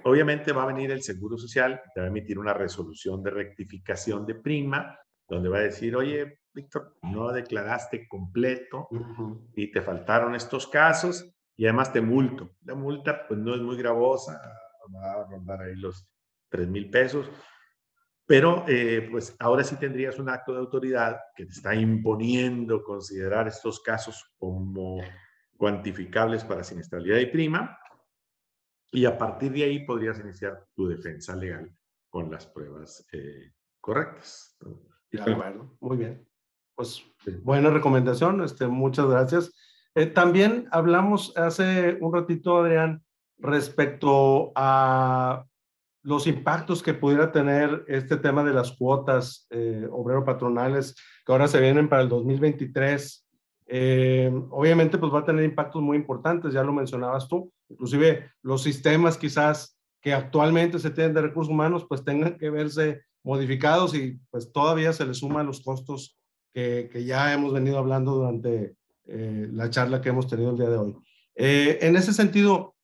[0.05, 4.27] Obviamente va a venir el Seguro Social, te va a emitir una resolución de rectificación
[4.27, 8.89] de prima, donde va a decir, oye, Víctor, no declaraste completo
[9.55, 12.51] y te faltaron estos casos y además te multo.
[12.65, 14.41] La multa pues no es muy gravosa,
[14.95, 16.07] va a rondar ahí los
[16.51, 17.31] 3 mil pesos,
[18.27, 23.49] pero eh, pues ahora sí tendrías un acto de autoridad que te está imponiendo considerar
[23.49, 25.01] estos casos como
[25.65, 27.79] cuantificables para siniestralidad y prima,
[28.93, 31.75] y a partir de ahí podrías iniciar tu defensa legal
[32.11, 33.51] con las pruebas eh,
[33.81, 34.59] correctas.
[35.81, 36.29] muy bien.
[36.75, 37.03] Pues
[37.43, 39.55] buena recomendación, este, muchas gracias.
[39.95, 43.03] Eh, también hablamos hace un ratito, Adrián,
[43.39, 45.47] respecto a
[46.03, 51.59] los impactos que pudiera tener este tema de las cuotas eh, obrero-patronales que ahora se
[51.59, 53.24] vienen para el 2023.
[53.67, 58.63] Eh, obviamente, pues va a tener impactos muy importantes, ya lo mencionabas tú, inclusive los
[58.63, 64.21] sistemas quizás que actualmente se tienen de recursos humanos, pues tengan que verse modificados y
[64.31, 66.19] pues todavía se le suman los costos
[66.53, 70.69] que, que ya hemos venido hablando durante eh, la charla que hemos tenido el día
[70.69, 70.97] de hoy.
[71.35, 72.75] en ese sentido,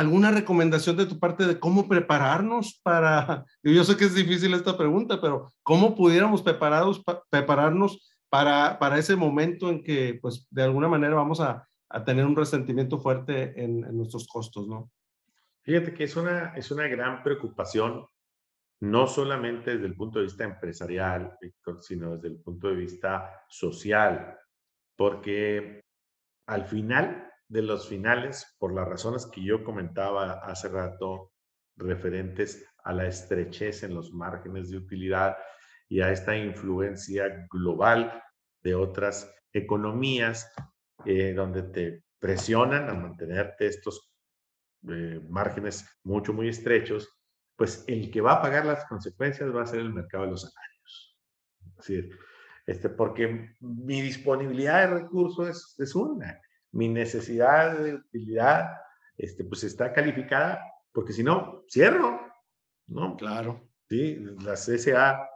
[0.00, 4.78] ¿Alguna recomendación de tu parte de cómo prepararnos para, yo sé que es difícil esta
[4.78, 10.88] pregunta, pero cómo pudiéramos preparados, prepararnos para, para ese momento en que, pues, de alguna
[10.88, 14.90] manera vamos a, a tener un resentimiento fuerte en, en, nuestros costos, ¿no?
[15.62, 18.06] Fíjate que es una, es una gran preocupación,
[18.80, 23.44] no solamente desde el punto de vista empresarial, Víctor, sino desde el punto de vista
[23.48, 24.38] social,
[24.96, 25.82] porque
[26.46, 31.32] al final de los finales, por las razones que yo comentaba hace rato,
[31.76, 35.36] referentes a la estrechez en los márgenes de utilidad
[35.90, 38.22] y a esta influencia global
[38.62, 40.50] de otras economías,
[41.04, 44.14] eh, donde te presionan a mantenerte estos
[44.88, 47.08] eh, márgenes mucho, muy estrechos,
[47.56, 50.42] pues el que va a pagar las consecuencias va a ser el mercado de los
[50.42, 51.18] salarios.
[51.66, 52.18] Es decir,
[52.66, 56.40] este, porque mi disponibilidad de recursos es, es una
[56.72, 58.70] mi necesidad de utilidad,
[59.16, 62.20] este, pues está calificada, porque si no, cierro,
[62.86, 63.16] ¿no?
[63.16, 63.68] Claro.
[63.88, 65.28] Sí, las SA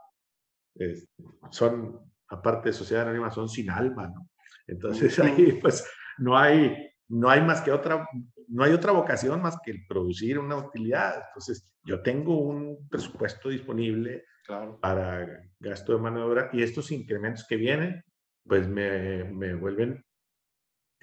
[1.50, 4.28] son, aparte de sociedad anónima, son sin alma, ¿no?
[4.66, 8.08] Entonces ahí, pues, no hay, no hay más que otra,
[8.48, 11.24] no hay otra vocación más que el producir una utilidad.
[11.28, 14.78] Entonces, yo tengo un presupuesto disponible claro.
[14.80, 15.26] para
[15.58, 18.02] gasto de mano de obra y estos incrementos que vienen,
[18.46, 20.04] pues me, me vuelven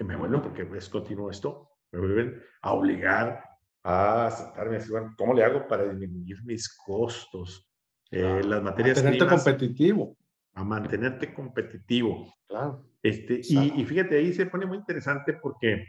[0.04, 3.44] me vuelven, porque es continuo esto, me vuelven a obligar
[3.84, 7.68] a sentarme y decir, bueno, ¿cómo le hago para disminuir mis costos?
[8.12, 10.16] Eh, las materias a mantenerte competitivo.
[10.54, 12.34] A mantenerte competitivo.
[12.46, 12.86] Claro.
[13.02, 15.86] Este, y, y, fíjate, ahí se pone muy interesante porque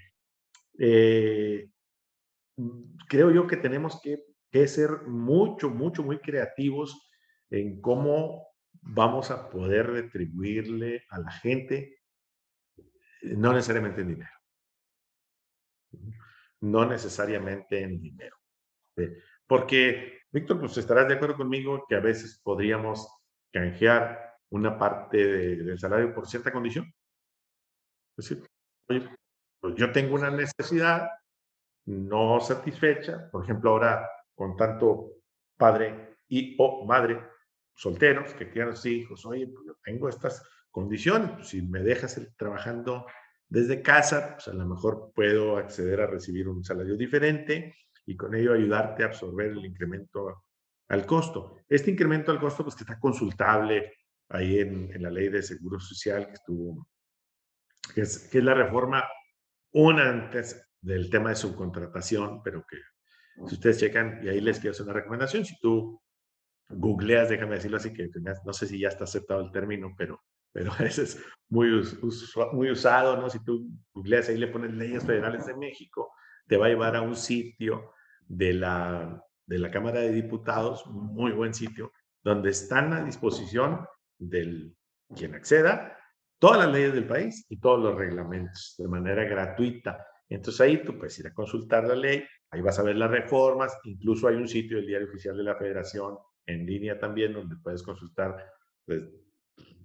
[0.80, 1.70] eh,
[3.08, 7.10] creo yo que tenemos que, que ser mucho, mucho, muy creativos
[7.52, 8.48] en cómo
[8.82, 12.00] vamos a poder retribuirle a la gente
[13.24, 14.32] no necesariamente en dinero.
[16.62, 18.38] No necesariamente en dinero.
[19.48, 23.08] Porque, Víctor, pues estarás de acuerdo conmigo que a veces podríamos
[23.52, 26.92] canjear una parte del salario por cierta condición.
[28.18, 28.50] Es decir,
[28.88, 31.08] pues yo tengo una necesidad
[31.86, 35.18] no satisfecha, por ejemplo, ahora con tanto
[35.56, 37.22] padre y o madre
[37.76, 41.32] solteros que quieran sus hijos, oye, pues yo tengo estas condiciones.
[41.32, 43.06] Pues, si me dejas trabajando
[43.48, 47.76] desde casa, pues a lo mejor puedo acceder a recibir un salario diferente
[48.06, 50.44] y con ello ayudarte a absorber el incremento
[50.90, 51.58] al costo.
[51.68, 53.94] Este incremento al costo, pues que está consultable
[54.30, 56.88] ahí en, en la ley de seguro social que estuvo,
[57.94, 59.04] que es, que es la reforma
[59.74, 62.78] una antes del tema de subcontratación, pero que
[63.48, 66.02] si ustedes checan, y ahí les quiero hacer una recomendación, si tú
[66.70, 68.10] googleas, déjame decirlo así, que
[68.46, 70.22] no sé si ya está aceptado el término, pero
[70.54, 71.70] pero ese es muy,
[72.54, 73.30] muy usado, ¿no?
[73.30, 76.14] Si tú googleas ahí le pones leyes federales de México,
[76.48, 77.92] te va a llevar a un sitio
[78.28, 81.92] de la, de la Cámara de Diputados, muy buen sitio,
[82.24, 83.86] donde están a disposición
[84.18, 84.76] del
[85.16, 85.98] quien acceda
[86.44, 90.06] todas las leyes del país y todos los reglamentos de manera gratuita.
[90.28, 93.78] Entonces ahí tú puedes ir a consultar la ley, ahí vas a ver las reformas,
[93.86, 97.82] incluso hay un sitio del Diario Oficial de la Federación en línea también donde puedes
[97.82, 98.46] consultar
[98.86, 99.04] pues,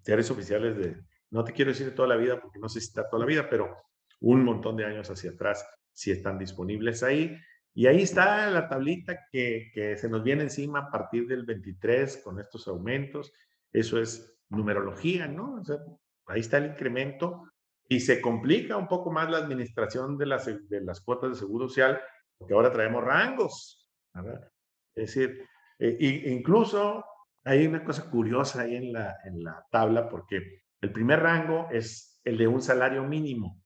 [0.05, 1.01] diarios oficiales de,
[1.31, 3.27] no te quiero decir de toda la vida porque no sé si está toda la
[3.27, 3.77] vida, pero
[4.21, 5.65] un montón de años hacia atrás
[5.99, 7.37] si están disponibles ahí.
[7.75, 12.19] Y ahí está la tablita que, que se nos viene encima a partir del 23
[12.19, 13.33] con estos aumentos.
[13.73, 15.57] Eso es numerología, ¿no?
[15.57, 15.79] O sea,
[16.27, 17.51] ahí está el incremento
[17.89, 21.69] y se complica un poco más la administración de las, de las cuotas de seguro
[21.69, 22.01] social
[22.37, 23.91] porque ahora traemos rangos.
[24.15, 24.53] ¿verdad?
[24.95, 25.45] Es decir,
[25.81, 27.05] eh, incluso
[27.45, 32.21] hay una cosa curiosa ahí en la, en la tabla porque el primer rango es
[32.23, 33.61] el de un salario mínimo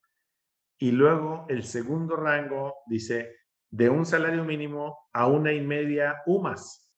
[0.82, 3.36] y luego el segundo rango dice
[3.70, 6.92] de un salario mínimo a una y media UMAS.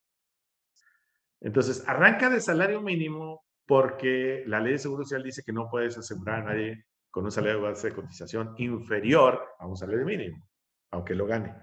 [1.43, 5.99] Entonces, arranca de salario mínimo porque la ley de seguro social dice que no puedes
[5.99, 10.49] asegurar a nadie con un salario de base de cotización inferior a un salario mínimo,
[10.91, 11.55] aunque lo gane.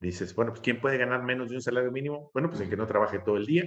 [0.00, 2.32] Dices, bueno, pues ¿quién puede ganar menos de un salario mínimo?
[2.34, 3.62] Bueno, pues el que no trabaje todo el día,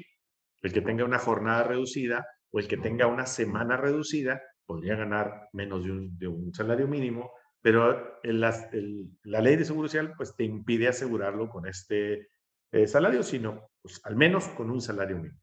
[0.63, 5.49] el que tenga una jornada reducida o el que tenga una semana reducida podría ganar
[5.53, 11.49] menos de un, salario mínimo, pero la ley de seguro social pues te impide asegurarlo
[11.49, 12.30] con este
[12.72, 15.39] eh, salario, sino pues, al menos con un salario mínimo.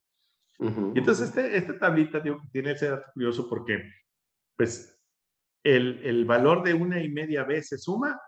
[0.94, 2.22] Y entonces este, esta tablita
[2.52, 3.90] tiene ese dato curioso porque
[4.56, 5.02] pues
[5.64, 8.20] el, el valor de una y media se suma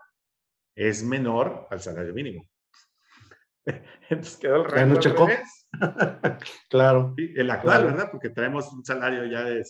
[0.75, 2.45] es menor al salario mínimo.
[4.09, 4.99] Entonces quedó el rango
[6.69, 7.13] claro.
[7.17, 8.09] el actual, ¿verdad?
[8.11, 9.63] Porque traemos un salario ya de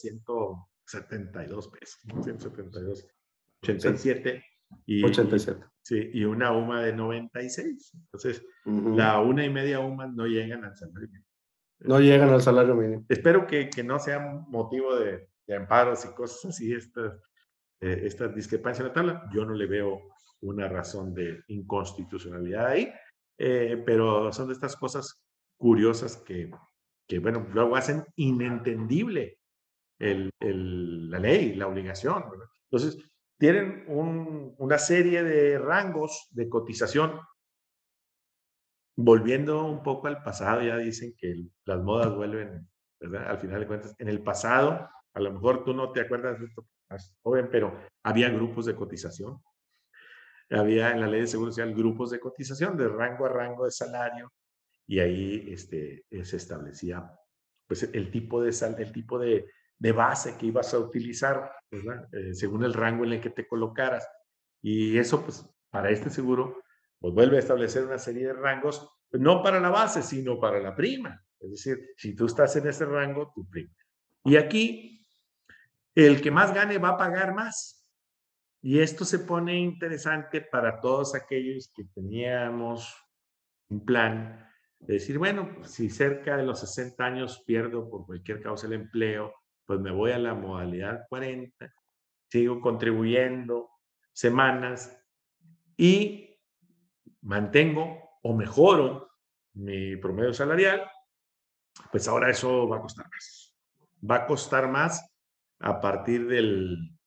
[0.87, 3.07] 172 pesos, 172,
[3.63, 4.43] 87.
[4.85, 5.65] Y, 87.
[5.81, 7.93] Sí, y una UMA de 96.
[7.93, 11.25] Entonces, la una y media UMA no llegan al salario mínimo.
[11.79, 13.05] No llegan al salario mínimo.
[13.07, 17.13] Espero que, que no sea motivo de, de, amparos y cosas así, estas,
[17.81, 19.29] eh, esta discrepancia en la tabla.
[19.33, 20.01] Yo no le veo
[20.41, 22.91] una razón de inconstitucionalidad ahí.
[23.37, 25.23] Eh, pero son de estas cosas
[25.57, 26.51] curiosas que,
[27.07, 29.36] que bueno, luego hacen inentendible
[29.99, 32.25] el, el, la ley, la obligación.
[32.69, 32.97] Entonces,
[33.37, 37.19] tienen un, una serie de rangos de cotización.
[38.99, 41.35] Volviendo un poco al pasado, ya dicen que
[41.65, 42.67] las modas vuelven,
[42.99, 43.29] ¿verdad?
[43.29, 46.45] Al final de cuentas, en el pasado, a lo mejor tú no te acuerdas de
[46.45, 49.39] esto más joven, pero había grupos de cotización
[50.49, 53.71] había en la ley de seguro social grupos de cotización de rango a rango de
[53.71, 54.31] salario
[54.85, 57.11] y ahí este, se establecía
[57.67, 59.45] pues, el tipo de, sal, el tipo de,
[59.79, 64.07] de base que ibas a utilizar, eh, según el rango en el que te colocaras.
[64.61, 66.61] Y eso, pues, para este seguro,
[66.99, 70.75] pues vuelve a establecer una serie de rangos, no para la base, sino para la
[70.75, 71.23] prima.
[71.39, 73.73] Es decir, si tú estás en ese rango, tu prima.
[74.23, 75.05] Y aquí,
[75.93, 77.87] el que más gane va a pagar más.
[78.61, 82.93] Y esto se pone interesante para todos aquellos que teníamos
[83.69, 84.43] un plan
[84.79, 88.73] de decir, bueno, pues, si cerca de los 60 años pierdo por cualquier causa el
[88.73, 89.33] empleo,
[89.67, 91.71] pues me voy a la modalidad 40,
[92.27, 93.69] sigo contribuyendo
[94.11, 94.99] semanas
[95.77, 96.35] y
[97.21, 99.11] mantengo o mejoro
[99.53, 100.89] mi promedio salarial,
[101.91, 103.55] pues ahora eso va a costar más.
[104.09, 105.07] Va a costar más
[105.59, 106.97] a partir del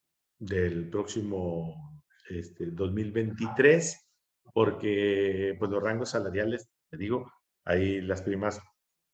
[0.41, 4.09] del próximo este, 2023,
[4.53, 7.31] porque pues los rangos salariales, te digo,
[7.65, 8.61] hay las primas,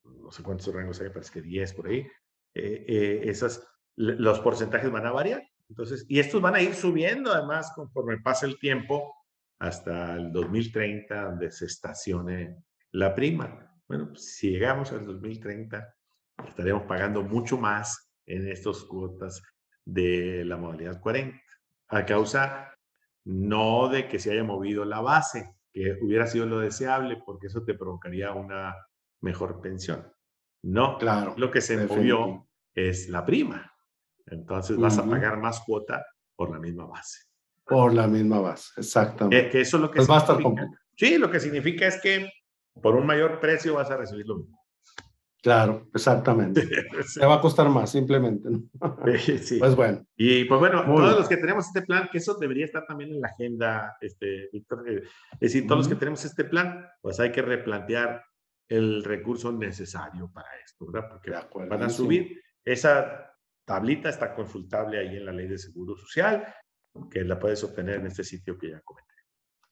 [0.05, 2.07] no sé cuántos rangos hay, parece que 10 por ahí,
[2.57, 5.43] eh, eh, esas, los porcentajes van a variar.
[5.69, 9.15] Entonces, y estos van a ir subiendo además conforme pasa el tiempo
[9.59, 12.57] hasta el 2030, donde se estacione
[12.93, 13.73] la prima.
[13.89, 15.95] Bueno, pues, si llegamos al 2030,
[16.49, 19.43] estaremos pagando mucho más en estas cuotas
[19.85, 21.39] de la modalidad 40,
[21.89, 22.73] a causa
[23.25, 27.65] no de que se haya movido la base, que hubiera sido lo deseable, porque eso
[27.65, 28.75] te provocaría una
[29.21, 30.11] mejor pensión.
[30.63, 32.46] No, claro, lo que se movió
[32.77, 33.73] es la prima.
[34.27, 36.05] Entonces vas a pagar más cuota
[36.37, 37.21] por la misma base.
[37.65, 39.51] Por la misma base, exactamente.
[39.51, 42.31] que eso lo que pues significa, Sí, lo que significa es que
[42.81, 44.65] por un mayor precio vas a recibir lo mismo.
[45.43, 46.67] Claro, exactamente.
[47.15, 48.49] Te va a costar más, simplemente.
[49.41, 49.59] Sí.
[49.59, 50.05] Pues bueno.
[50.17, 53.21] Y pues bueno, todos los que tenemos este plan, que eso debería estar también en
[53.21, 55.03] la agenda, este, Víctor, eh,
[55.35, 58.25] es decir, todos los que tenemos este plan, pues hay que replantear
[58.69, 61.09] el recurso necesario para esto, ¿verdad?
[61.09, 61.31] Porque
[61.69, 62.43] van a subir.
[62.67, 63.33] Esa
[63.65, 66.45] tablita está consultable ahí en la ley de seguro social,
[67.11, 69.15] que la puedes obtener en este sitio que ya comenté.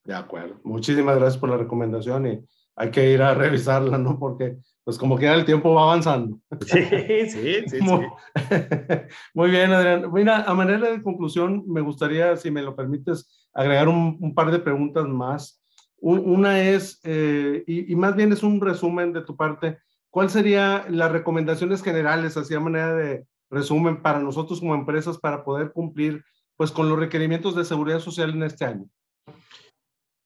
[0.05, 0.61] De acuerdo.
[0.62, 2.45] Muchísimas gracias por la recomendación y
[2.76, 4.18] hay que ir a revisarla, ¿no?
[4.18, 6.38] Porque pues como que el tiempo va avanzando.
[6.66, 6.84] Sí,
[7.28, 7.80] sí, sí.
[7.80, 8.07] Muy,
[9.34, 10.12] muy bien, Adrián.
[10.12, 14.51] Mira, a manera de conclusión, me gustaría, si me lo permites, agregar un, un par
[14.51, 15.61] de preguntas más.
[15.97, 19.78] Una es, eh, y, y, más bien es un resumen de tu parte,
[20.14, 25.42] ¿cuál serían las recomendaciones generales, así a manera de resumen, para nosotros como empresas para
[25.42, 26.24] poder cumplir
[26.56, 28.88] pues con los requerimientos de seguridad social en este año?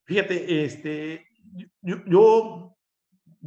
[0.05, 1.27] Fíjate, este,
[1.81, 2.77] yo, yo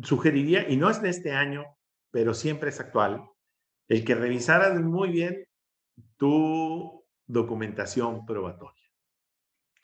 [0.02, 1.64] sugeriría, y no es de este año,
[2.10, 3.24] pero siempre es actual,
[3.88, 5.46] el que revisaras muy bien
[6.18, 8.90] tu documentación probatoria.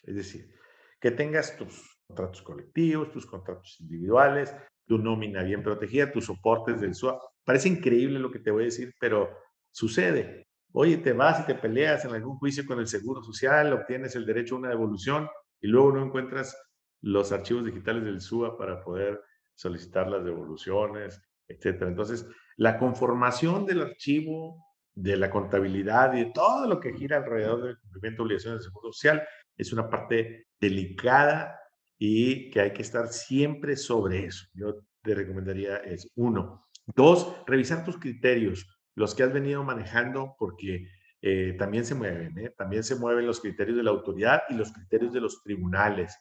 [0.02, 0.52] Es decir,
[1.00, 4.56] que tengas tus contratos colectivos, tus contratos individuales,
[4.88, 7.20] tu nómina bien protegida, tus soportes del SUA.
[7.44, 9.30] Parece increíble lo que te voy a decir, pero
[9.72, 10.48] sucede.
[10.74, 14.26] Oye, te vas y te peleas en algún juicio con el Seguro Social, obtienes el
[14.26, 15.30] derecho a una devolución
[15.62, 16.58] y luego no encuentras
[17.02, 19.22] los archivos digitales del SUA para poder
[19.56, 21.90] solicitar las devoluciones, etcétera.
[21.90, 22.28] Entonces,
[22.58, 24.64] la conformación del archivo,
[24.94, 28.70] de la contabilidad y de todo lo que gira alrededor del cumplimiento de obligaciones del
[28.70, 31.60] Seguro Social es una parte delicada
[31.98, 34.46] y que hay que estar siempre sobre eso.
[34.54, 36.68] Yo te recomendaría es uno.
[36.86, 40.88] Dos, revisar tus criterios, los que has venido manejando, porque
[41.22, 42.54] eh, también se mueven, ¿eh?
[42.58, 46.18] también se mueven los criterios de la autoridad y los criterios de los tribunales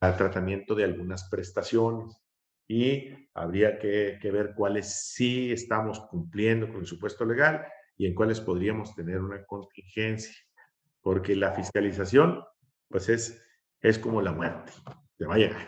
[0.00, 2.16] al tratamiento de algunas prestaciones.
[2.68, 7.64] Y habría que, que ver cuáles sí estamos cumpliendo con el supuesto legal
[7.96, 10.34] y en cuáles podríamos tener una contingencia,
[11.00, 12.42] porque la fiscalización,
[12.88, 13.45] pues es
[13.80, 14.72] es como la muerte.
[15.18, 15.66] Te va a llegar.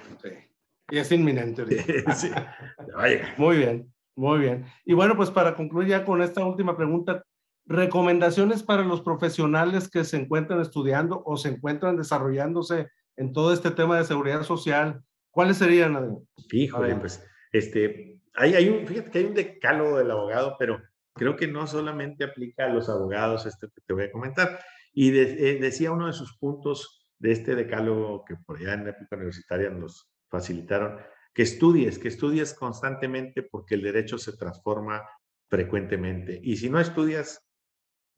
[0.91, 1.65] Y es inminente.
[2.15, 3.35] sí, te va a llegar.
[3.39, 4.67] Muy bien, muy bien.
[4.85, 7.23] Y bueno, pues para concluir ya con esta última pregunta,
[7.67, 13.71] recomendaciones para los profesionales que se encuentran estudiando o se encuentran desarrollándose en todo este
[13.71, 15.97] tema de seguridad social, ¿cuáles serían?
[15.97, 16.19] Adrián?
[16.51, 20.81] Híjole, pues, este, hay, hay un, fíjate que hay un decálogo del abogado, pero
[21.15, 24.61] creo que no solamente aplica a los abogados, esto que te voy a comentar.
[24.95, 28.91] Y eh, decía uno de sus puntos de este decálogo que por allá en la
[28.91, 30.99] época universitaria nos facilitaron,
[31.35, 35.09] que estudies, que estudies constantemente porque el derecho se transforma
[35.49, 36.41] frecuentemente.
[36.43, 37.41] Y si no estudias,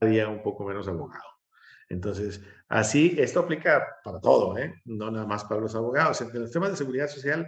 [0.01, 1.25] haría un poco menos abogado.
[1.89, 4.81] Entonces, así, esto aplica para todo, ¿eh?
[4.85, 6.21] no nada más para los abogados.
[6.21, 7.47] En los temas de seguridad social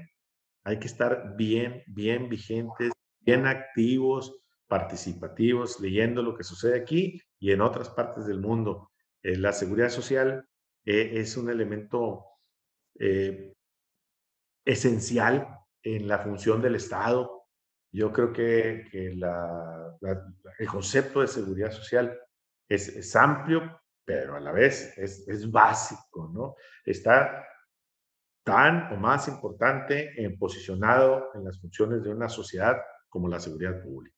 [0.64, 7.52] hay que estar bien, bien vigentes, bien activos, participativos, leyendo lo que sucede aquí y
[7.52, 8.90] en otras partes del mundo.
[9.22, 10.48] Eh, la seguridad social
[10.84, 12.24] eh, es un elemento
[12.98, 13.54] eh,
[14.64, 17.46] esencial en la función del Estado.
[17.92, 22.18] Yo creo que, el concepto de seguridad social
[22.68, 26.56] es, amplio, pero a la vez es, es, básico, ¿no?
[26.84, 27.46] Está
[28.44, 32.76] tan o más importante en posicionado en las funciones de una sociedad
[33.08, 34.16] como la seguridad pública.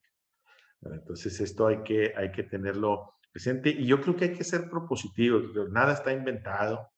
[0.82, 3.70] Entonces, esto hay que, hay que tenerlo presente.
[3.70, 5.42] Y yo creo que hay que ser propositivos.
[5.70, 6.88] Nada está inventado,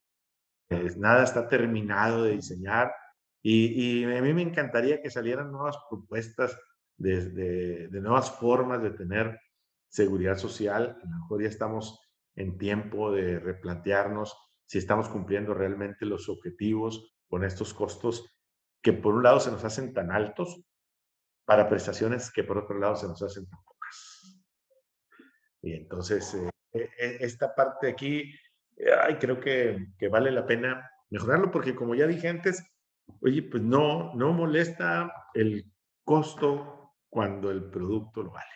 [0.99, 2.93] nada está terminado de diseñar.
[3.43, 6.59] Y, a mí me encantaría que salieran nuevas propuestas
[6.99, 9.41] de, de, nuevas formas de tener
[9.89, 10.99] seguridad social.
[11.03, 11.99] A lo mejor ya estamos
[12.35, 18.27] en tiempo de replantearnos si estamos cumpliendo realmente los objetivos con estos costos
[18.83, 20.61] que por un lado se nos hacen tan altos
[21.47, 23.61] para prestaciones que por otro lado se nos hacen tan
[25.67, 28.33] y entonces, eh, e, e, esta parte aquí,
[29.05, 32.63] ay, creo que, que, vale la pena mejorarlo porque como ya dije antes,
[33.21, 35.69] oye, pues no, no molesta el
[36.05, 38.47] costo cuando el producto lo vale.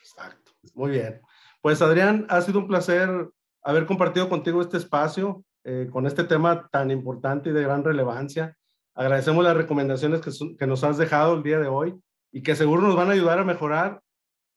[0.00, 0.52] Exacto.
[0.74, 1.20] Muy bien.
[1.62, 3.08] Pues Adrián, ha sido un placer
[3.62, 8.56] haber compartido contigo este espacio eh, con este tema tan importante y de gran relevancia.
[8.94, 11.94] Agradecemos las recomendaciones que, que nos has dejado el día de hoy
[12.32, 14.00] y que seguro nos van a ayudar a mejorar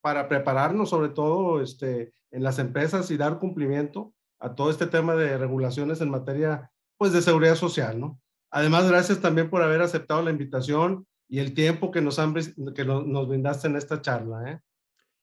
[0.01, 5.15] para prepararnos sobre todo este, en las empresas y dar cumplimiento a todo este tema
[5.15, 8.19] de regulaciones en materia pues de seguridad social, ¿no?
[8.51, 12.33] Además, gracias también por haber aceptado la invitación y el tiempo que nos, han,
[12.75, 14.51] que nos brindaste en esta charla.
[14.51, 14.59] ¿eh?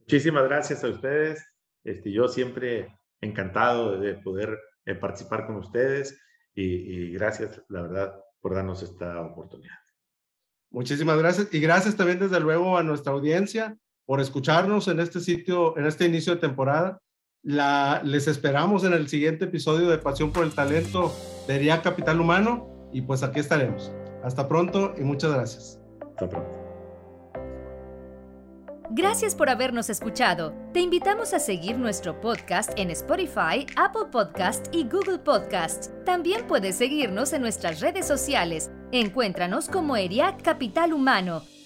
[0.01, 1.47] Muchísimas gracias a ustedes.
[1.85, 6.19] Este, yo siempre encantado de poder eh, participar con ustedes
[6.55, 9.77] y, y gracias, la verdad, por darnos esta oportunidad.
[10.71, 13.77] Muchísimas gracias y gracias también desde luego a nuestra audiencia
[14.09, 16.99] por escucharnos en este sitio, en este inicio de temporada.
[17.43, 21.13] La, les esperamos en el siguiente episodio de Pasión por el Talento
[21.47, 23.93] de RIA Capital Humano y pues aquí estaremos.
[24.25, 25.79] Hasta pronto y muchas gracias.
[26.01, 26.51] Hasta pronto.
[28.93, 30.55] Gracias por habernos escuchado.
[30.73, 35.93] Te invitamos a seguir nuestro podcast en Spotify, Apple Podcast y Google Podcast.
[36.07, 41.43] También puedes seguirnos en nuestras redes sociales Encuéntranos como ERIAC Capital Humano.